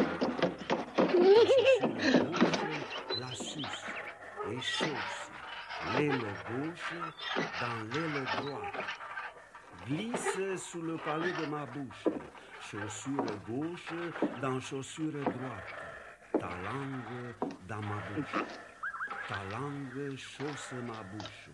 la 3.18 3.34
suce 3.34 3.86
et 4.48 4.60
chausse 4.60 5.30
l'aile 5.92 6.20
gauche 6.48 6.94
dans 7.60 7.78
l'aile 7.90 8.24
droite. 8.36 8.84
Glisse 9.88 10.38
sous 10.58 10.82
le 10.82 10.96
palais 10.98 11.32
de 11.32 11.46
ma 11.46 11.66
bouche, 11.66 12.04
chaussure 12.60 13.26
gauche 13.48 13.92
dans 14.40 14.60
chaussure 14.60 15.12
droite. 15.12 15.74
Ta 16.32 16.50
langue 16.62 17.34
dans 17.66 17.82
ma 17.82 17.98
bouche. 18.14 18.44
Ta 19.28 19.42
langue 19.50 20.16
chausse 20.16 20.72
ma 20.86 21.02
bouche 21.02 21.50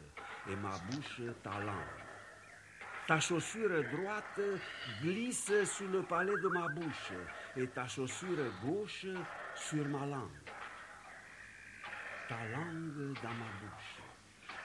et 0.51 0.57
ma 0.57 0.77
bouche 0.91 1.23
ta 1.43 1.59
langue. 1.61 2.10
Ta 3.11 3.19
chaussure 3.19 3.83
droite 3.91 4.41
glisse 5.03 5.65
sous 5.65 5.89
le 5.89 6.01
palais 6.01 6.41
de 6.41 6.47
ma 6.47 6.69
bouche 6.69 7.13
et 7.57 7.67
ta 7.67 7.89
chaussure 7.89 8.53
gauche 8.65 9.05
sur 9.57 9.85
ma 9.89 10.07
langue. 10.07 10.49
Ta 12.29 12.37
langue 12.53 13.13
dans 13.21 13.35
ma 13.43 13.51
bouche. 13.59 13.99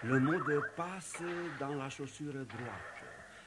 Le 0.03 0.19
mot 0.19 0.37
de 0.43 0.61
passe 0.77 1.23
dans 1.59 1.73
la 1.73 1.89
chaussure 1.89 2.33
droite. 2.33 3.03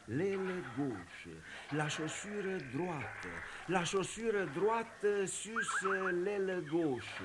L'aile 0.09 0.65
gauche. 0.77 1.29
La 1.75 1.89
chaussure 1.89 2.59
droite. 2.73 3.29
La 3.69 3.85
chaussure 3.85 4.49
droite 4.53 5.27
suce 5.27 5.87
l'aile 6.25 6.65
gauche. 6.69 7.23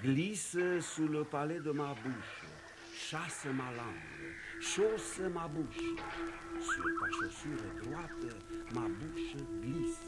Glisse 0.00 0.56
sous 0.82 1.08
le 1.08 1.24
palais 1.24 1.58
de 1.58 1.72
ma 1.72 1.94
bouche. 1.94 2.44
Chasse 2.94 3.46
ma 3.46 3.72
langue. 3.72 4.60
Chausse 4.60 5.18
ma 5.34 5.48
bouche. 5.48 5.96
Sur 6.60 6.84
ta 7.00 7.10
chaussure 7.10 7.64
droite, 7.84 8.34
ma 8.74 8.82
bouche 8.82 9.36
glisse. 9.62 10.00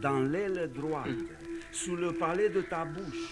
Dans 0.00 0.20
l'aile 0.20 0.70
droite, 0.74 1.08
sous 1.70 1.96
le 1.96 2.12
palais 2.12 2.48
de 2.48 2.62
ta 2.62 2.84
bouche, 2.84 3.30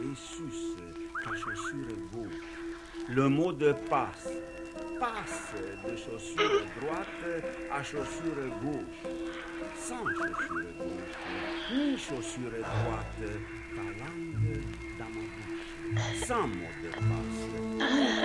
et 0.00 0.14
suce 0.14 0.76
ta 1.24 1.34
chaussure 1.36 1.96
gauche. 2.12 2.42
Le 3.08 3.28
mot 3.28 3.52
de 3.52 3.72
passe. 3.88 4.28
Passe 5.00 5.54
de 5.84 5.96
chaussure 5.96 6.64
droite 6.80 7.44
à 7.72 7.82
chaussure 7.82 8.48
gauche. 8.62 9.12
Sans 9.76 10.06
chaussure 10.06 10.72
gauche, 10.78 11.16
ni 11.72 11.98
chaussure 11.98 12.50
droite, 12.50 13.30
ta 13.74 13.82
langue 13.82 14.62
dans 14.98 15.04
ma 15.06 15.20
bouche. 15.20 15.51
Sans 16.26 16.48
passe. 16.48 17.42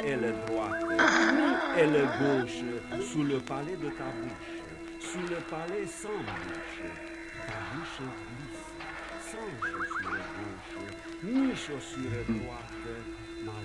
Aile 0.05 0.33
droite, 0.47 0.85
ni 1.33 1.81
aile 1.81 2.07
gauche, 2.19 2.63
sous 3.01 3.23
le 3.23 3.39
palais 3.39 3.75
de 3.75 3.89
ta 3.89 4.09
bouche. 4.21 4.55
Sous 4.99 5.19
le 5.29 5.37
palais 5.49 5.85
sans 5.85 6.09
bouche. 6.09 6.81
Ta 7.45 7.57
bouche 7.73 7.99
glisse. 7.99 8.67
Sans 9.29 9.49
chaussure 9.61 10.23
gauche, 10.37 10.75
ni 11.23 11.55
chaussure 11.55 12.23
droite, 12.29 12.87
ma 13.43 13.57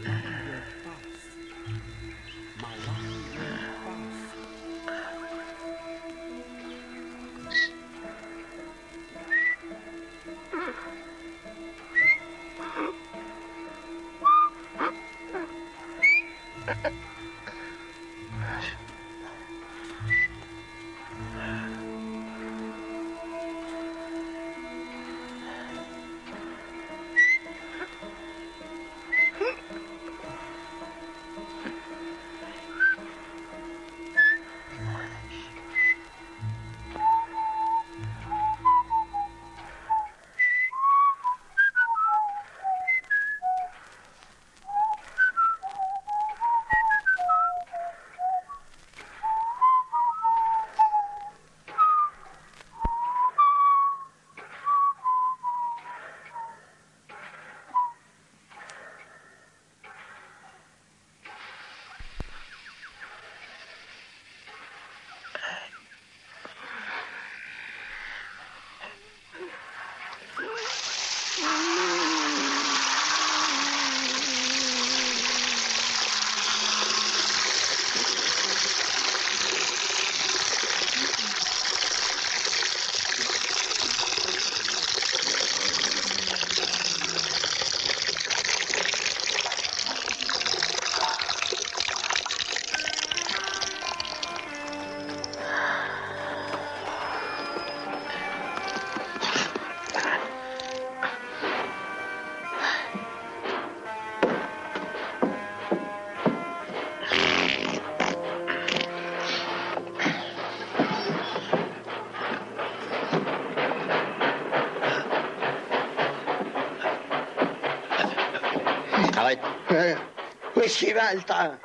Va, 121.03 121.15
le 121.15 121.23
train 121.23 121.59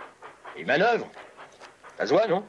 Il 0.58 0.66
manœuvre. 0.66 1.08
Ça 1.98 2.08
se 2.08 2.14
voit, 2.14 2.28
non? 2.28 2.44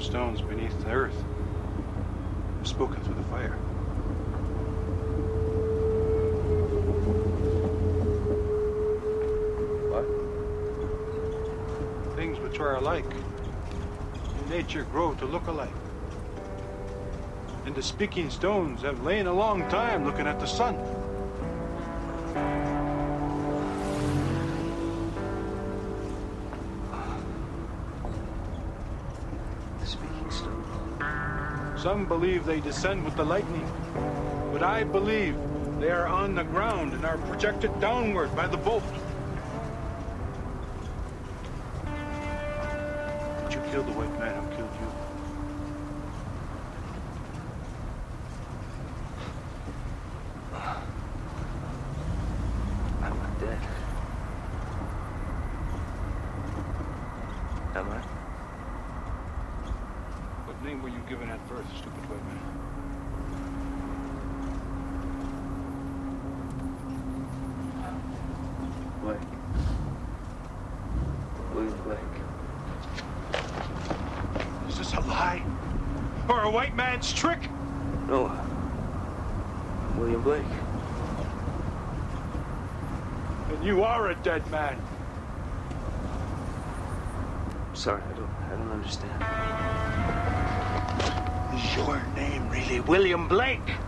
Stones 0.00 0.40
beneath 0.40 0.78
the 0.84 0.90
earth. 0.90 1.24
Have 2.58 2.66
spoken 2.66 3.02
through 3.02 3.14
the 3.14 3.22
fire. 3.24 3.56
What? 9.90 10.06
Things 12.16 12.38
which 12.40 12.60
are 12.60 12.76
alike. 12.76 13.04
In 14.40 14.50
nature 14.50 14.84
grow 14.84 15.14
to 15.14 15.24
look 15.26 15.46
alike. 15.48 15.70
And 17.66 17.74
the 17.74 17.82
speaking 17.82 18.30
stones 18.30 18.82
have 18.82 19.02
lain 19.04 19.26
a 19.26 19.32
long 19.32 19.68
time 19.68 20.04
looking 20.04 20.26
at 20.26 20.40
the 20.40 20.46
sun. 20.46 20.76
Some 31.82 32.06
believe 32.06 32.44
they 32.46 32.60
descend 32.60 33.04
with 33.04 33.16
the 33.16 33.24
lightning, 33.24 33.68
but 34.52 34.62
I 34.62 34.84
believe 34.84 35.36
they 35.80 35.90
are 35.90 36.06
on 36.06 36.36
the 36.36 36.44
ground 36.44 36.92
and 36.92 37.04
are 37.04 37.18
projected 37.18 37.80
downward 37.80 38.36
by 38.36 38.46
the 38.46 38.56
bolt. 38.56 38.84
But 43.42 43.52
you 43.52 43.60
killed 43.72 43.88
the 43.88 43.92
white 43.98 44.16
man 44.20 44.32
who 44.44 44.56
killed 44.56 44.70
you. 44.80 44.86
I'm 53.02 53.18
not 53.18 53.40
dead. 53.40 53.58
Am 57.74 57.90
I? 57.90 58.02
What 60.46 60.62
name 60.64 60.82
were 60.82 60.90
you 60.90 61.00
given 61.08 61.28
at 61.28 61.48
birth, 61.48 61.66
stupid 61.76 62.04
white 62.08 62.24
man? 62.26 62.38
Blake. 69.02 69.18
William 71.52 71.78
Blake. 71.82 71.98
Is 74.68 74.76
this 74.78 74.92
a 74.94 75.00
lie? 75.00 75.42
Or 76.28 76.42
a 76.42 76.50
white 77.02 77.08
man's 77.08 77.12
trick? 77.12 77.50
No. 78.08 78.26
I'm 78.26 79.98
William 79.98 80.22
Blake. 80.22 80.44
And 83.50 83.64
you 83.64 83.82
are 83.82 84.10
a 84.10 84.14
dead 84.16 84.48
man. 84.50 84.80
I'm 87.68 87.76
sorry, 87.76 88.02
I 88.02 88.12
don't 88.12 88.30
I 88.50 88.56
don't 88.56 88.70
understand. 88.70 89.22
Is 91.54 91.76
your 91.76 92.02
name 92.14 92.48
really 92.50 92.80
William 92.80 93.28
Blake? 93.28 93.81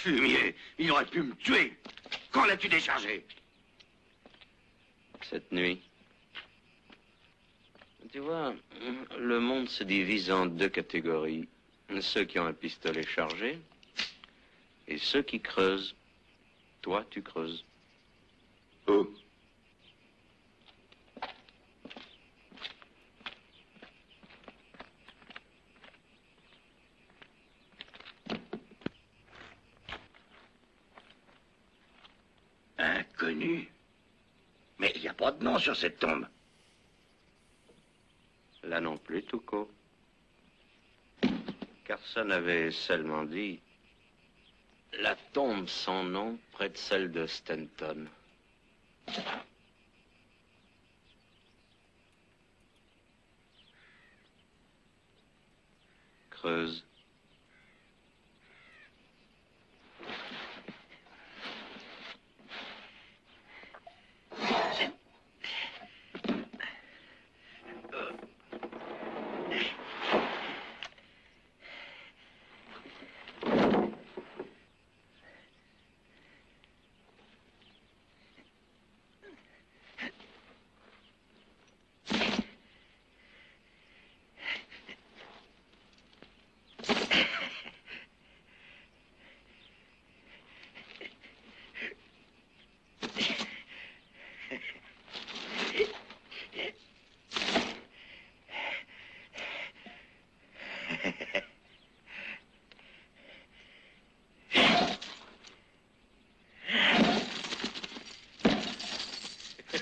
Fumier 0.00 0.54
Il 0.78 0.90
aurait 0.90 1.06
pu 1.06 1.22
me 1.22 1.34
tuer 1.36 1.76
Quand 2.30 2.44
l'as-tu 2.44 2.68
déchargé 2.68 3.24
Cette 5.22 5.50
nuit. 5.52 5.80
Tu 8.12 8.18
vois, 8.18 8.54
le 9.18 9.38
monde 9.38 9.68
se 9.68 9.84
divise 9.84 10.30
en 10.32 10.46
deux 10.46 10.68
catégories. 10.68 11.48
Ceux 12.00 12.24
qui 12.24 12.38
ont 12.38 12.46
un 12.46 12.52
pistolet 12.52 13.06
chargé 13.06 13.58
et 14.88 14.98
ceux 14.98 15.22
qui 15.22 15.40
creusent. 15.40 15.94
Toi, 16.82 17.04
tu 17.10 17.22
creuses. 17.22 17.64
Où 18.88 19.06
Inconnu. 32.78 33.70
Mais 34.78 34.92
il 34.96 35.02
n'y 35.02 35.08
a 35.08 35.14
pas 35.14 35.30
de 35.30 35.44
nom 35.44 35.49
sur 35.60 35.76
cette 35.76 35.98
tombe. 35.98 36.26
Là 38.62 38.80
non 38.80 38.96
plus, 38.96 39.22
Touko. 39.24 39.70
Carson 41.84 42.30
avait 42.30 42.70
seulement 42.70 43.24
dit 43.24 43.60
la 44.94 45.16
tombe 45.32 45.68
sans 45.68 46.02
nom 46.02 46.38
près 46.52 46.70
de 46.70 46.76
celle 46.76 47.12
de 47.12 47.26
Stanton. 47.26 48.08
Creuse. 56.30 56.89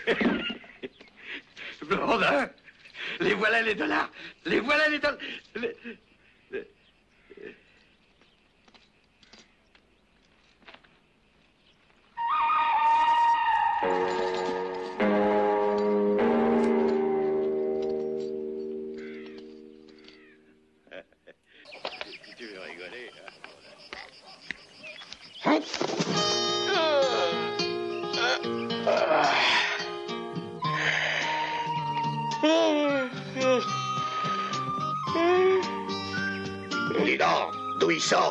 Bordel 1.89 2.51
Les 3.21 3.35
voilà 3.35 3.63
les 3.63 3.75
dollars 3.75 4.11
Les 4.45 4.61
voilà 4.61 4.89
les 4.89 4.99
dollars 4.99 5.19
les- 5.57 5.77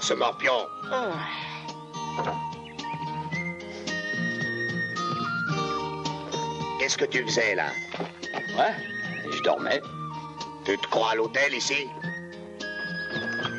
ce 0.08 0.14
morpion 0.14 0.70
Qu'est-ce 6.80 6.98
que 6.98 7.04
tu 7.04 7.26
faisais 7.26 7.56
là? 7.56 7.68
Ouais, 8.58 8.74
je 9.30 9.42
dormais. 9.44 9.82
Tu 10.64 10.78
te 10.78 10.88
crois 10.88 11.12
à 11.12 11.16
l'hôtel 11.16 11.54
ici? 11.54 11.90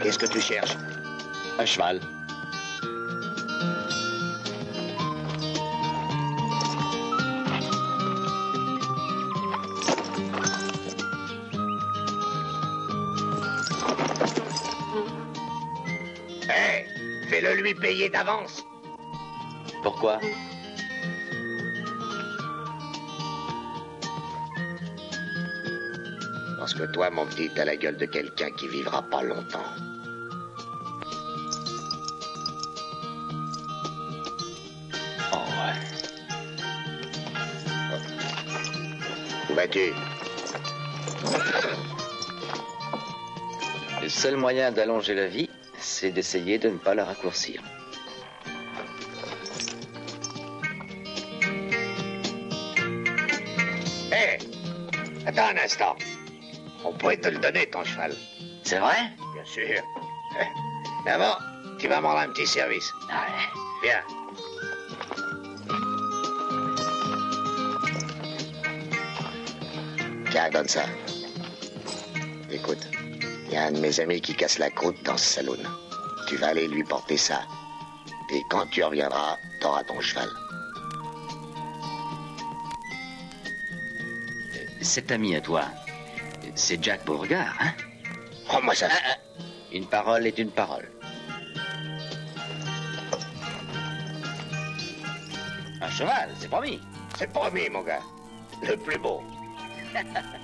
Qu'est-ce 0.02 0.18
que 0.18 0.24
tu 0.24 0.40
cherches? 0.40 0.74
Un 1.58 1.66
cheval. 1.66 2.00
Payer 17.80 18.08
d'avance 18.08 18.64
Pourquoi? 19.84 20.18
Parce 26.58 26.74
que 26.74 26.82
toi, 26.92 27.08
mon 27.10 27.24
petit, 27.24 27.48
t'as 27.54 27.64
la 27.64 27.76
gueule 27.76 27.96
de 27.96 28.06
quelqu'un 28.06 28.50
qui 28.50 28.66
vivra 28.68 29.00
pas 29.02 29.22
longtemps. 29.22 29.64
Oh 35.32 35.36
ouais. 35.36 35.76
Où 39.50 39.54
vas-tu 39.54 39.92
Le 44.02 44.08
seul 44.08 44.36
moyen 44.36 44.72
d'allonger 44.72 45.14
la 45.14 45.28
vie, 45.28 45.48
c'est 45.98 46.12
d'essayer 46.12 46.58
de 46.58 46.68
ne 46.68 46.78
pas 46.78 46.94
la 46.94 47.04
raccourcir. 47.04 47.60
Hé 54.12 54.38
Attends 55.26 55.48
un 55.48 55.64
instant. 55.64 55.96
On 56.84 56.92
pourrait 56.92 57.16
te 57.16 57.28
le 57.28 57.38
donner, 57.38 57.68
ton 57.68 57.82
cheval. 57.82 58.14
C'est 58.62 58.78
vrai? 58.78 59.10
Bien 59.34 59.44
sûr. 59.44 59.82
Eh, 60.40 61.04
D'abord, 61.04 61.40
tu 61.80 61.88
vas 61.88 62.00
me 62.00 62.06
rendre 62.06 62.20
un 62.20 62.28
petit 62.28 62.46
service. 62.46 62.92
Viens. 63.82 64.02
Tiens, 70.30 70.50
donne 70.50 70.68
ça. 70.68 70.84
Écoute, 72.52 72.86
il 73.48 73.52
y 73.52 73.56
a 73.56 73.64
un 73.64 73.72
de 73.72 73.80
mes 73.80 73.98
amis 73.98 74.20
qui 74.20 74.36
casse 74.36 74.60
la 74.60 74.70
croûte 74.70 75.02
dans 75.02 75.16
ce 75.16 75.24
saloon. 75.24 75.58
Tu 76.28 76.36
vas 76.36 76.48
aller 76.48 76.68
lui 76.68 76.84
porter 76.84 77.16
ça. 77.16 77.40
Et 78.30 78.42
quand 78.50 78.66
tu 78.66 78.84
reviendras, 78.84 79.38
t'auras 79.60 79.82
ton 79.84 79.98
cheval. 79.98 80.28
Cet 84.82 85.10
ami 85.10 85.34
à 85.36 85.40
toi, 85.40 85.64
c'est 86.54 86.84
Jack 86.84 87.06
Beauregard, 87.06 87.56
hein? 87.60 87.72
Oh, 88.52 88.58
moi, 88.62 88.74
ça... 88.74 88.88
Une 89.72 89.86
parole 89.86 90.26
est 90.26 90.38
une 90.38 90.50
parole. 90.50 90.86
Un 95.80 95.90
cheval, 95.90 96.30
c'est 96.38 96.48
promis. 96.48 96.78
C'est 97.16 97.32
promis, 97.32 97.70
mon 97.70 97.82
gars. 97.82 98.02
Le 98.62 98.76
plus 98.76 98.98
beau. 98.98 99.22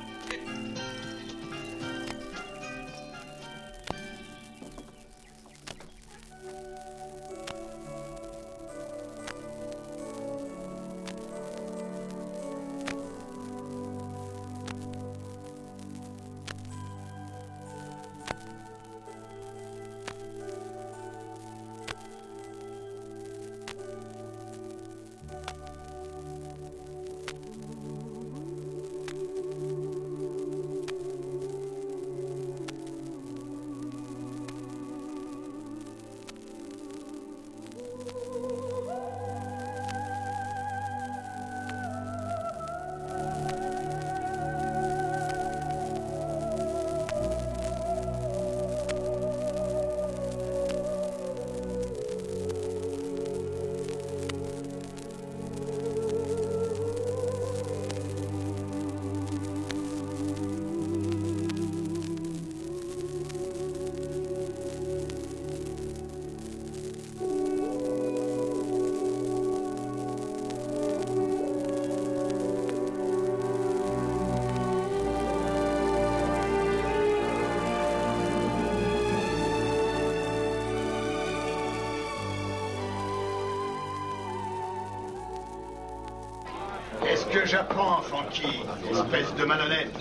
J'apprends, 87.44 88.00
Francky 88.02 88.62
Espèce 88.90 89.34
de 89.34 89.44
malhonnête. 89.44 89.94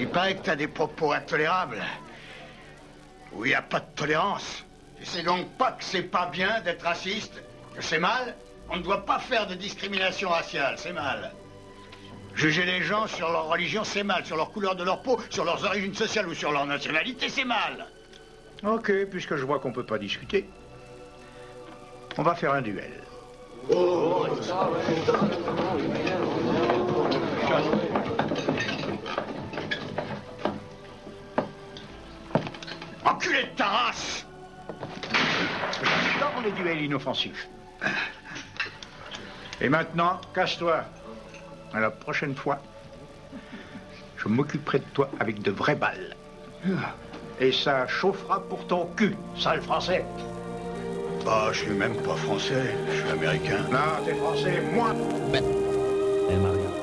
Il 0.00 0.08
paraît 0.08 0.34
que 0.34 0.42
t'as 0.42 0.56
des 0.56 0.66
propos 0.66 1.12
intolérables. 1.12 1.82
Où 3.32 3.44
il 3.44 3.48
n'y 3.48 3.54
a 3.54 3.62
pas 3.62 3.80
de 3.80 3.86
tolérance. 3.94 4.64
Tu 4.98 5.06
sais 5.06 5.22
donc 5.22 5.48
pas 5.56 5.72
que 5.72 5.84
c'est 5.84 6.02
pas 6.02 6.26
bien 6.26 6.60
d'être 6.60 6.82
raciste 6.82 7.42
Que 7.74 7.82
c'est 7.82 7.98
mal 7.98 8.36
On 8.68 8.76
ne 8.76 8.82
doit 8.82 9.04
pas 9.04 9.18
faire 9.18 9.46
de 9.46 9.54
discrimination 9.54 10.28
raciale, 10.28 10.74
c'est 10.76 10.92
mal. 10.92 11.32
Juger 12.34 12.64
les 12.64 12.82
gens 12.82 13.06
sur 13.06 13.30
leur 13.30 13.46
religion, 13.46 13.84
c'est 13.84 14.02
mal. 14.02 14.24
Sur 14.24 14.36
leur 14.36 14.50
couleur 14.50 14.74
de 14.74 14.84
leur 14.84 15.02
peau, 15.02 15.20
sur 15.30 15.44
leurs 15.44 15.64
origines 15.64 15.94
sociales 15.94 16.28
ou 16.28 16.34
sur 16.34 16.50
leur 16.50 16.66
nationalité, 16.66 17.28
c'est 17.28 17.44
mal. 17.44 17.86
Ok, 18.64 18.92
puisque 19.10 19.36
je 19.36 19.44
vois 19.44 19.58
qu'on 19.60 19.72
peut 19.72 19.86
pas 19.86 19.98
discuter, 19.98 20.48
on 22.18 22.22
va 22.22 22.34
faire 22.34 22.52
un 22.52 22.62
duel. 22.62 22.92
Enculé 33.04 33.42
de 33.42 33.56
ta 33.56 33.66
race 33.66 34.26
J'adore 35.82 36.42
les 36.44 36.52
duels 36.52 36.82
inoffensifs. 36.82 37.48
Et 39.60 39.68
maintenant, 39.68 40.20
casse-toi. 40.34 40.84
À 41.74 41.80
la 41.80 41.90
prochaine 41.90 42.34
fois, 42.34 42.58
je 44.18 44.28
m'occuperai 44.28 44.80
de 44.80 44.84
toi 44.92 45.10
avec 45.20 45.40
de 45.40 45.50
vraies 45.50 45.74
balles. 45.74 46.14
Et 47.40 47.50
ça 47.50 47.86
chauffera 47.86 48.40
pour 48.40 48.66
ton 48.66 48.86
cul, 48.96 49.16
sale 49.36 49.62
français. 49.62 50.04
Bah, 51.24 51.48
je 51.52 51.60
suis 51.60 51.70
même 51.70 51.96
pas 52.02 52.16
français, 52.16 52.74
je 52.90 53.00
suis 53.00 53.10
américain. 53.10 53.64
Non, 53.70 54.04
t'es 54.04 54.14
français, 54.14 54.62
moi. 54.74 54.94
Et 56.30 56.36
Maria. 56.36 56.81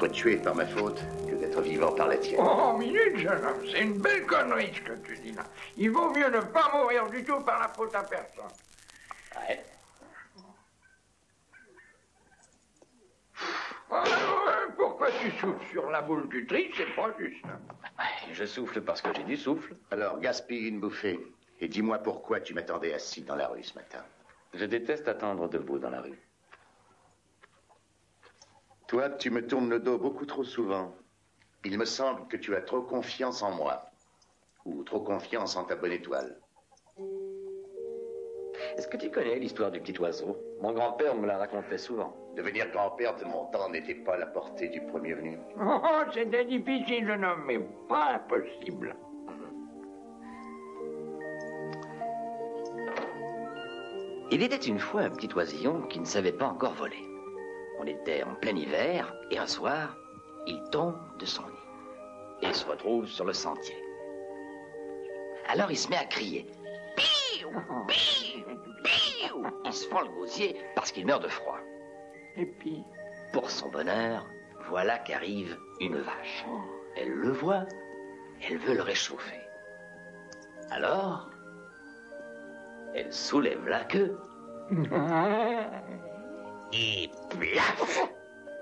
Préfère 0.00 0.06
être 0.06 0.12
tué 0.12 0.36
par 0.36 0.54
ma 0.54 0.66
faute 0.66 1.02
que 1.28 1.34
d'être 1.34 1.60
vivant 1.60 1.92
par 1.92 2.08
la 2.08 2.16
tienne. 2.16 2.40
Oh, 2.40 2.76
minute, 2.78 3.18
jeune 3.18 3.44
homme, 3.44 3.66
c'est 3.70 3.82
une 3.82 3.98
belle 3.98 4.26
connerie 4.26 4.72
ce 4.74 4.80
que 4.80 4.92
tu 5.06 5.16
dis 5.18 5.32
là. 5.32 5.44
Il 5.76 5.90
vaut 5.90 6.10
mieux 6.10 6.28
ne 6.30 6.40
pas 6.40 6.70
mourir 6.72 7.08
du 7.10 7.24
tout 7.24 7.40
par 7.40 7.60
la 7.60 7.68
faute 7.68 7.94
à 7.94 8.02
personne. 8.02 8.44
Ouais. 9.36 9.62
Alors, 13.90 14.48
euh, 14.48 14.72
pourquoi 14.76 15.08
tu 15.20 15.30
souffles 15.32 15.66
sur 15.70 15.90
la 15.90 16.02
boule 16.02 16.28
du 16.28 16.46
tri? 16.46 16.70
C'est 16.76 16.94
pas 16.94 17.12
juste. 17.18 17.44
Je 18.32 18.44
souffle 18.44 18.80
parce 18.82 19.02
que 19.02 19.08
j'ai 19.14 19.24
du 19.24 19.36
souffle. 19.36 19.74
Alors, 19.90 20.20
gaspille 20.20 20.68
une 20.68 20.80
bouffée. 20.80 21.18
Et 21.60 21.68
dis-moi 21.68 21.98
pourquoi 21.98 22.40
tu 22.40 22.54
m'attendais 22.54 22.94
assis 22.94 23.22
dans 23.22 23.36
la 23.36 23.48
rue 23.48 23.64
ce 23.64 23.74
matin. 23.74 24.02
Je 24.54 24.64
déteste 24.64 25.08
attendre 25.08 25.48
debout 25.48 25.78
dans 25.78 25.90
la 25.90 26.00
rue. 26.00 26.18
Toi, 28.90 29.08
tu 29.08 29.30
me 29.30 29.46
tournes 29.46 29.70
le 29.70 29.78
dos 29.78 29.98
beaucoup 29.98 30.26
trop 30.26 30.42
souvent. 30.42 30.92
Il 31.64 31.78
me 31.78 31.84
semble 31.84 32.26
que 32.26 32.36
tu 32.36 32.56
as 32.56 32.60
trop 32.60 32.82
confiance 32.82 33.40
en 33.40 33.52
moi. 33.52 33.82
Ou 34.64 34.82
trop 34.82 34.98
confiance 34.98 35.54
en 35.54 35.62
ta 35.62 35.76
bonne 35.76 35.92
étoile. 35.92 36.40
Est-ce 38.76 38.88
que 38.88 38.96
tu 38.96 39.08
connais 39.12 39.38
l'histoire 39.38 39.70
du 39.70 39.78
petit 39.78 39.96
oiseau? 40.00 40.36
Mon 40.60 40.72
grand-père 40.72 41.14
me 41.14 41.28
la 41.28 41.38
racontait 41.38 41.78
souvent. 41.78 42.16
Devenir 42.34 42.68
grand-père 42.72 43.14
de 43.14 43.24
mon 43.26 43.44
temps 43.52 43.70
n'était 43.70 43.94
pas 43.94 44.14
à 44.14 44.18
la 44.18 44.26
portée 44.26 44.66
du 44.70 44.80
premier 44.86 45.14
venu. 45.14 45.38
Oh, 45.56 46.02
c'était 46.12 46.44
difficile, 46.46 47.06
jeune 47.06 47.24
homme, 47.24 47.44
mais 47.46 47.60
pas 47.88 48.14
impossible. 48.14 48.96
Il 54.32 54.42
était 54.42 54.56
une 54.56 54.80
fois 54.80 55.02
un 55.02 55.10
petit 55.10 55.32
oisillon 55.32 55.82
qui 55.82 56.00
ne 56.00 56.04
savait 56.04 56.32
pas 56.32 56.46
encore 56.46 56.74
voler. 56.74 57.09
On 57.82 57.86
était 57.86 58.22
en 58.24 58.34
plein 58.34 58.54
hiver 58.54 59.10
et 59.30 59.38
un 59.38 59.46
soir, 59.46 59.96
il 60.46 60.62
tombe 60.70 60.98
de 61.18 61.24
son 61.24 61.40
nid 61.44 61.48
et 62.42 62.52
se 62.52 62.66
retrouve 62.66 63.06
sur 63.06 63.24
le 63.24 63.32
sentier. 63.32 63.82
Alors 65.48 65.70
il 65.70 65.78
se 65.78 65.88
met 65.88 65.96
à 65.96 66.04
crier. 66.04 66.46
Il 69.64 69.72
se 69.72 69.88
fend 69.88 70.02
le 70.02 70.08
gosier 70.08 70.60
parce 70.74 70.92
qu'il 70.92 71.06
meurt 71.06 71.22
de 71.22 71.28
froid. 71.28 71.58
Et 72.36 72.44
puis, 72.44 72.84
Pour 73.32 73.50
son 73.50 73.70
bonheur, 73.70 74.26
voilà 74.68 74.98
qu'arrive 74.98 75.56
une 75.80 75.96
vache. 75.96 76.44
Elle 76.96 77.12
le 77.12 77.32
voit, 77.32 77.64
elle 78.46 78.58
veut 78.58 78.74
le 78.74 78.82
réchauffer. 78.82 79.40
Alors, 80.70 81.30
elle 82.94 83.12
soulève 83.12 83.66
la 83.66 83.84
queue 83.84 84.18
et 86.72 87.10
plaf 87.30 88.00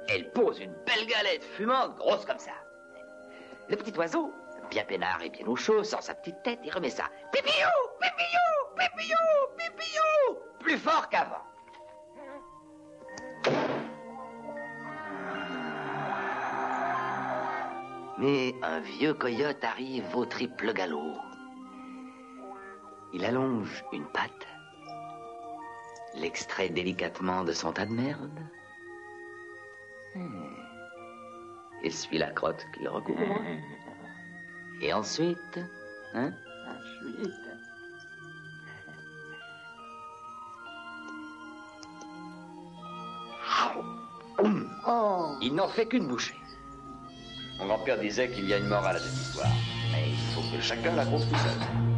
Elle 0.09 0.31
pose 0.33 0.61
une 0.61 0.75
belle 0.87 1.07
galette 1.07 1.45
fumante, 1.45 1.97
grosse 1.97 2.25
comme 2.25 2.39
ça. 2.39 2.53
Le 3.69 3.77
petit 3.77 3.97
oiseau, 3.99 4.33
bien 4.71 4.85
peinard 4.85 5.23
et 5.23 5.31
bien 5.31 5.47
au 5.47 5.57
chaud, 5.57 5.85
sort 5.85 6.03
sa 6.03 6.15
petite 6.15 6.43
tête 6.43 6.61
et 6.65 6.71
remet 6.71 6.91
ça. 6.91 7.05
Pipillou, 7.33 7.53
pipillou, 8.01 8.77
pipillou, 8.77 9.17
pipillou 9.57 10.39
Plus 10.61 10.79
fort 10.79 11.09
qu'avant. 11.09 11.45
Mais 18.19 18.55
un 18.63 18.81
vieux 18.81 19.15
coyote 19.15 19.63
arrive 19.63 20.17
au 20.17 20.25
triple 20.27 20.73
galop. 20.73 21.15
Il 23.13 23.25
allonge 23.25 23.85
une 23.93 24.07
patte, 24.07 24.47
l'extrait 26.15 26.69
délicatement 26.69 27.45
de 27.45 27.53
son 27.53 27.73
tas 27.73 27.87
de 27.87 27.93
merde, 27.93 28.41
Hmm. 30.15 30.55
essuie 31.85 32.19
la 32.19 32.31
crotte 32.31 32.67
qu'il 32.75 32.89
recouvre, 32.89 33.21
et 34.81 34.93
ensuite, 34.93 35.61
hein, 36.15 36.33
ensuite, 36.67 37.35
il 45.43 45.55
n'en 45.55 45.69
fait 45.69 45.87
qu'une 45.87 46.09
bouchée. 46.09 46.35
Mon 47.59 47.67
grand-père 47.67 47.99
disait 47.99 48.31
qu'il 48.31 48.49
y 48.49 48.55
a 48.55 48.59
une 48.59 48.69
morale 48.69 48.97
à 48.97 48.99
cette 48.99 49.13
histoire, 49.13 49.51
mais 49.93 50.11
il 50.11 50.17
faut 50.35 50.57
que 50.57 50.61
chacun 50.63 50.95
la 50.95 51.05
tout 51.05 51.19
seul. 51.19 51.98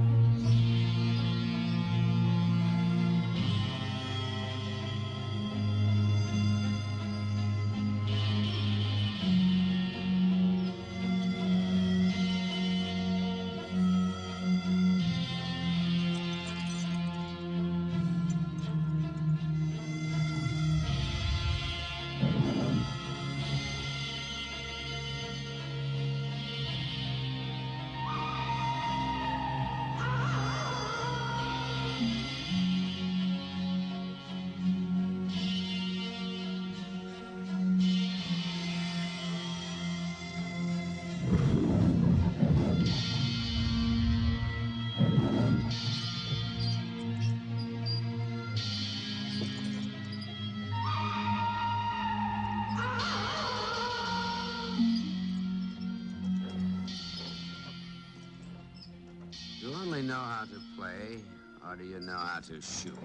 Or 61.71 61.77
do 61.77 61.85
you 61.85 62.01
know 62.01 62.17
how 62.17 62.41
to 62.41 62.61
shoot? 62.61 62.99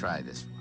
Try 0.00 0.22
this 0.22 0.46
one. 0.54 0.59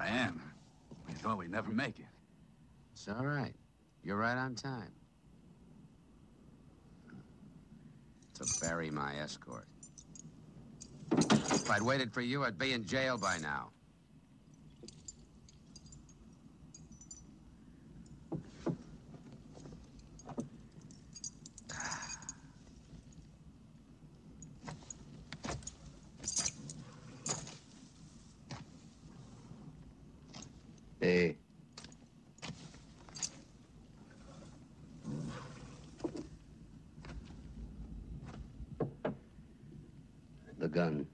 Cheyenne, 0.00 0.40
we 1.06 1.14
thought 1.14 1.38
we'd 1.38 1.50
never 1.50 1.70
make 1.70 1.98
it. 1.98 2.06
It's 2.92 3.08
all 3.08 3.24
right. 3.24 3.54
You're 4.02 4.16
right 4.16 4.36
on 4.36 4.54
time. 4.54 4.92
To 8.34 8.44
bury 8.60 8.90
my 8.90 9.16
escort. 9.16 9.66
If 11.12 11.70
I'd 11.70 11.82
waited 11.82 12.12
for 12.12 12.22
you, 12.22 12.44
I'd 12.44 12.58
be 12.58 12.72
in 12.72 12.84
jail 12.86 13.18
by 13.18 13.38
now. 13.38 13.70
Hey. 31.00 31.36
The 40.58 40.68
gun. 40.68 41.06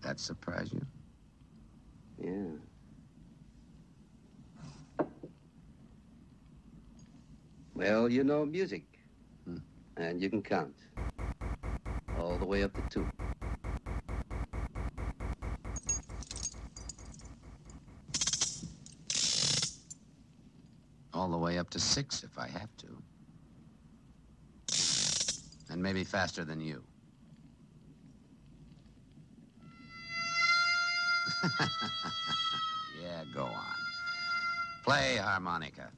That 0.00 0.18
surprise 0.18 0.72
you? 0.72 0.80
Yeah. 2.22 2.56
Well, 8.04 8.12
you 8.12 8.22
know 8.22 8.44
music. 8.44 8.84
Hmm. 9.46 9.56
And 9.96 10.20
you 10.20 10.28
can 10.28 10.42
count. 10.42 10.74
All 12.18 12.36
the 12.36 12.44
way 12.44 12.62
up 12.62 12.74
to 12.74 12.82
two. 12.90 13.06
All 21.14 21.30
the 21.30 21.38
way 21.38 21.56
up 21.56 21.70
to 21.70 21.80
six 21.80 22.22
if 22.22 22.38
I 22.38 22.46
have 22.46 22.68
to. 22.76 22.88
And 25.72 25.82
maybe 25.82 26.04
faster 26.04 26.44
than 26.44 26.60
you. 26.60 26.84
yeah, 33.02 33.24
go 33.34 33.44
on. 33.44 33.76
Play 34.84 35.16
harmonica. 35.16 35.90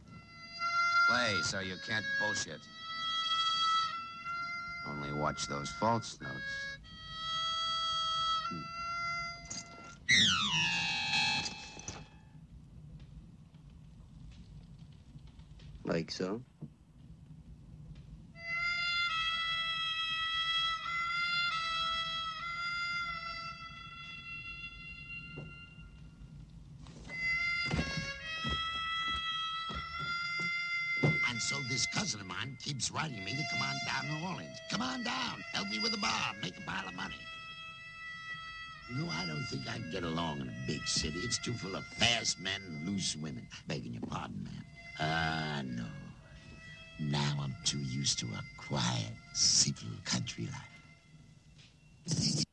Play, 1.07 1.41
so 1.43 1.61
you 1.61 1.77
can't 1.87 2.05
bullshit. 2.21 2.61
Only 4.89 5.13
watch 5.13 5.47
those 5.47 5.71
false 5.71 6.19
notes. 6.21 6.33
Like 15.85 16.11
so? 16.11 16.43
Cousin 32.07 32.21
of 32.21 32.29
mine 32.29 32.57
keeps 32.63 32.93
writing 32.93 33.25
me 33.25 33.33
to 33.33 33.43
come 33.51 33.61
on 33.63 33.75
down 33.85 34.05
to 34.05 34.21
New 34.21 34.29
Orleans. 34.29 34.61
Come 34.71 34.81
on 34.81 35.03
down. 35.03 35.43
Help 35.53 35.69
me 35.69 35.81
with 35.81 35.93
a 35.93 35.97
bar. 35.97 36.35
Make 36.41 36.57
a 36.57 36.61
pile 36.61 36.87
of 36.87 36.95
money. 36.95 37.17
You 38.89 39.03
know, 39.03 39.11
I 39.11 39.27
don't 39.27 39.45
think 39.51 39.69
I 39.69 39.79
can 39.79 39.91
get 39.91 40.05
along 40.05 40.43
in 40.43 40.49
a 40.49 40.55
big 40.69 40.87
city. 40.87 41.19
It's 41.25 41.39
too 41.39 41.53
full 41.53 41.75
of 41.75 41.85
fast 41.99 42.39
men 42.39 42.61
and 42.65 42.89
loose 42.89 43.17
women. 43.17 43.49
Begging 43.67 43.95
your 43.95 44.03
pardon, 44.03 44.45
ma'am. 44.45 44.65
Ah, 45.01 45.63
no. 45.65 45.87
Now 47.01 47.39
I'm 47.43 47.57
too 47.65 47.81
used 47.81 48.21
to 48.21 48.27
a 48.27 48.41
quiet, 48.57 49.11
simple 49.33 49.89
country 50.05 50.47
life. 52.07 52.46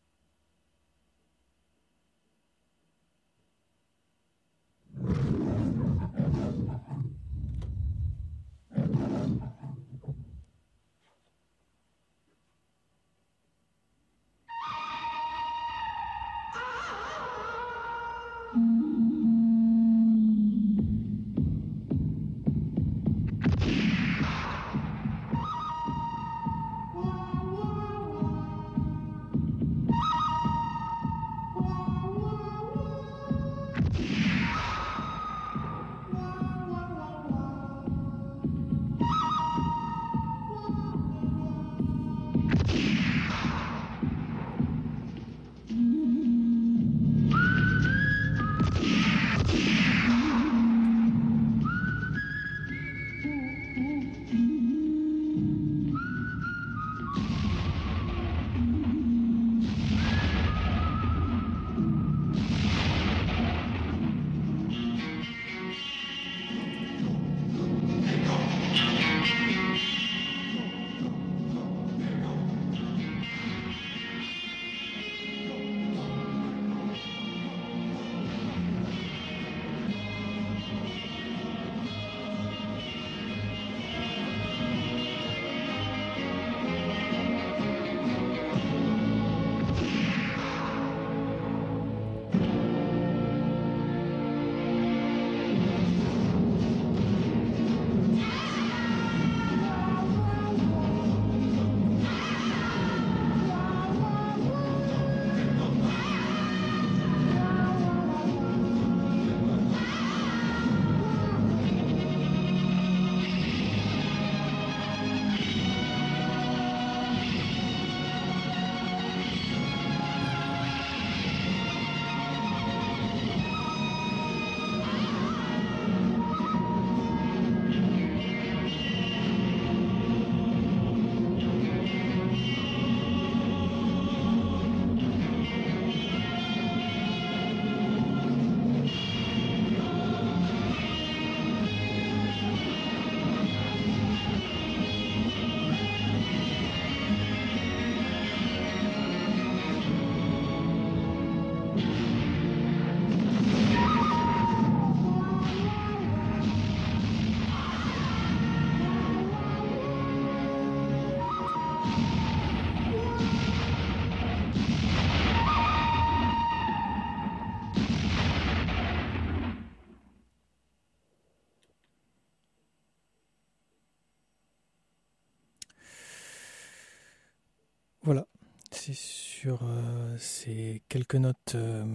C'est 178.73 178.93
sur 178.93 179.59
euh, 179.63 180.17
ces 180.17 180.81
quelques 180.89 181.15
notes 181.15 181.53
euh, 181.55 181.85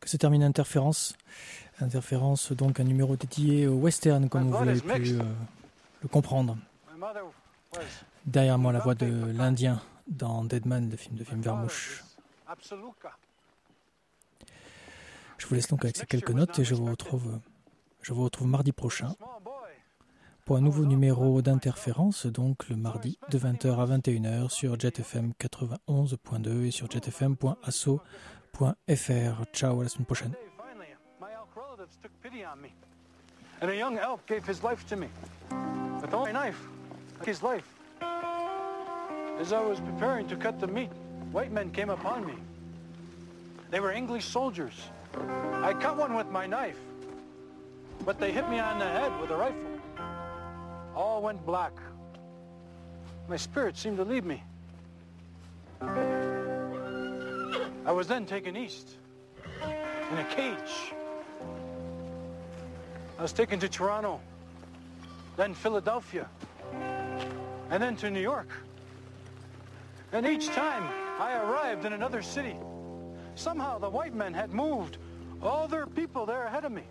que 0.00 0.08
se 0.08 0.16
termine 0.16 0.42
Interférence. 0.42 1.16
Interférence, 1.80 2.52
donc 2.52 2.78
un 2.78 2.84
numéro 2.84 3.16
dédié 3.16 3.66
au 3.66 3.76
western, 3.76 4.28
comme 4.28 4.50
vous 4.50 4.64
l'avez 4.64 4.80
pu 4.80 5.18
euh, 5.18 5.22
le 6.02 6.08
comprendre. 6.08 6.58
Derrière 8.26 8.58
moi, 8.58 8.72
la 8.72 8.80
voix 8.80 8.94
de 8.94 9.32
l'Indien 9.32 9.80
dans 10.06 10.44
Deadman, 10.44 10.90
le 10.90 10.96
film 10.96 11.16
de 11.16 11.24
film 11.24 11.40
Vermouche. 11.40 12.04
Je 15.38 15.46
vous 15.46 15.54
laisse 15.54 15.68
donc 15.68 15.84
avec 15.84 15.96
ces 15.96 16.04
quelques 16.04 16.30
notes 16.30 16.58
et 16.58 16.64
je 16.64 16.74
vous 16.74 16.84
retrouve, 16.84 17.40
je 18.02 18.12
vous 18.12 18.24
retrouve 18.24 18.46
mardi 18.46 18.72
prochain 18.72 19.14
pour 20.50 20.56
un 20.56 20.62
nouveau 20.62 20.84
numéro 20.84 21.42
d'interférence, 21.42 22.26
donc 22.26 22.68
le 22.70 22.74
mardi 22.74 23.20
de 23.30 23.38
20h 23.38 23.78
à 23.78 23.86
21h 23.86 24.50
sur 24.50 24.80
JetFM 24.80 25.30
91.2 25.40 26.64
et 26.64 26.72
sur 26.72 26.90
jetfm.asso.fr. 26.90 29.44
Ciao, 29.52 29.80
à 29.80 29.84
la 29.84 29.88
semaine 29.88 30.06
prochaine. 30.06 30.34
And 33.62 33.70
a 33.70 33.76
young 33.76 33.96
elk 33.98 34.26
gave 34.26 34.44
his 34.44 34.60
life 34.64 34.84
to 34.88 34.96
me. 34.96 35.06
With 36.02 36.12
only 36.12 36.30
a 36.30 36.32
knife, 36.32 36.60
his 37.24 37.44
life. 37.44 37.68
As 39.40 39.52
I 39.52 39.60
was 39.60 39.78
preparing 39.78 40.26
to 40.26 40.36
cut 40.36 40.58
the 40.58 40.66
meat, 40.66 40.90
white 41.30 41.52
men 41.52 41.70
came 41.70 41.90
upon 41.90 42.26
me. 42.26 42.34
They 43.70 43.78
were 43.78 43.92
English 43.92 44.24
soldiers. 44.24 44.74
I 45.62 45.74
cut 45.74 45.96
one 45.96 46.16
with 46.16 46.28
my 46.32 46.48
knife, 46.48 46.80
but 48.04 48.18
they 48.18 48.32
hit 48.32 48.50
me 48.50 48.58
on 48.58 48.80
the 48.80 48.88
head 48.88 49.12
with 49.20 49.30
a 49.30 49.36
rifle. 49.36 49.69
All 50.94 51.22
went 51.22 51.44
black. 51.46 51.72
My 53.28 53.36
spirit 53.36 53.76
seemed 53.76 53.96
to 53.98 54.04
leave 54.04 54.24
me. 54.24 54.42
I 57.86 57.92
was 57.92 58.06
then 58.06 58.26
taken 58.26 58.56
east 58.56 58.96
in 59.44 60.18
a 60.18 60.24
cage. 60.30 60.92
I 63.18 63.22
was 63.22 63.32
taken 63.32 63.60
to 63.60 63.68
Toronto 63.68 64.20
then 65.40 65.54
Philadelphia, 65.54 66.28
and 67.70 67.82
then 67.82 67.96
to 67.96 68.10
New 68.10 68.20
York. 68.20 68.48
And 70.12 70.26
each 70.26 70.48
time 70.48 70.86
I 71.18 71.34
arrived 71.36 71.86
in 71.86 71.94
another 71.94 72.20
city, 72.20 72.56
somehow 73.36 73.78
the 73.78 73.88
white 73.88 74.14
men 74.14 74.34
had 74.34 74.50
moved 74.52 74.98
all 75.42 75.66
their 75.66 75.86
people 75.86 76.26
there 76.26 76.44
ahead 76.44 76.66
of 76.66 76.72
me. 76.72 76.82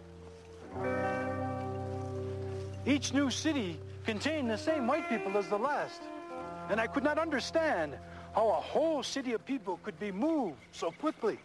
Each 2.88 3.14
new 3.14 3.30
city 3.30 3.80
contained 4.14 4.50
the 4.50 4.58
same 4.58 4.88
white 4.88 5.08
people 5.08 5.38
as 5.38 5.48
the 5.50 5.58
last. 5.58 6.02
And 6.72 6.80
I 6.82 6.88
could 6.88 7.04
not 7.04 7.20
understand 7.20 7.94
how 8.34 8.48
a 8.50 8.62
whole 8.74 9.04
city 9.04 9.34
of 9.34 9.46
people 9.46 9.78
could 9.84 10.00
be 10.00 10.12
moved 10.12 10.56
so 10.72 10.92
quickly. 11.00 11.38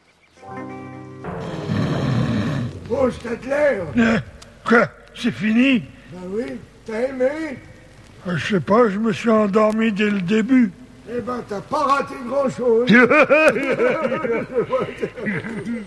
Bon, 2.88 3.10
c'était 3.10 3.36
clair. 3.42 3.86
Euh, 3.98 4.18
Quoi? 4.64 4.88
C'est 5.14 5.30
fini? 5.30 5.82
Ben 6.12 6.20
oui, 6.30 6.58
t'as 6.86 7.02
aimé? 7.08 7.58
Euh, 8.26 8.36
Je 8.38 8.54
sais 8.54 8.60
pas, 8.60 8.88
je 8.88 8.98
me 8.98 9.12
suis 9.12 9.28
endormi 9.30 9.92
dès 9.92 10.08
le 10.10 10.22
début. 10.22 10.72
Eh 11.10 11.20
ben, 11.20 11.44
t'as 11.46 11.60
pas 11.60 11.84
raté 11.84 12.14
grand-chose. 12.26 12.88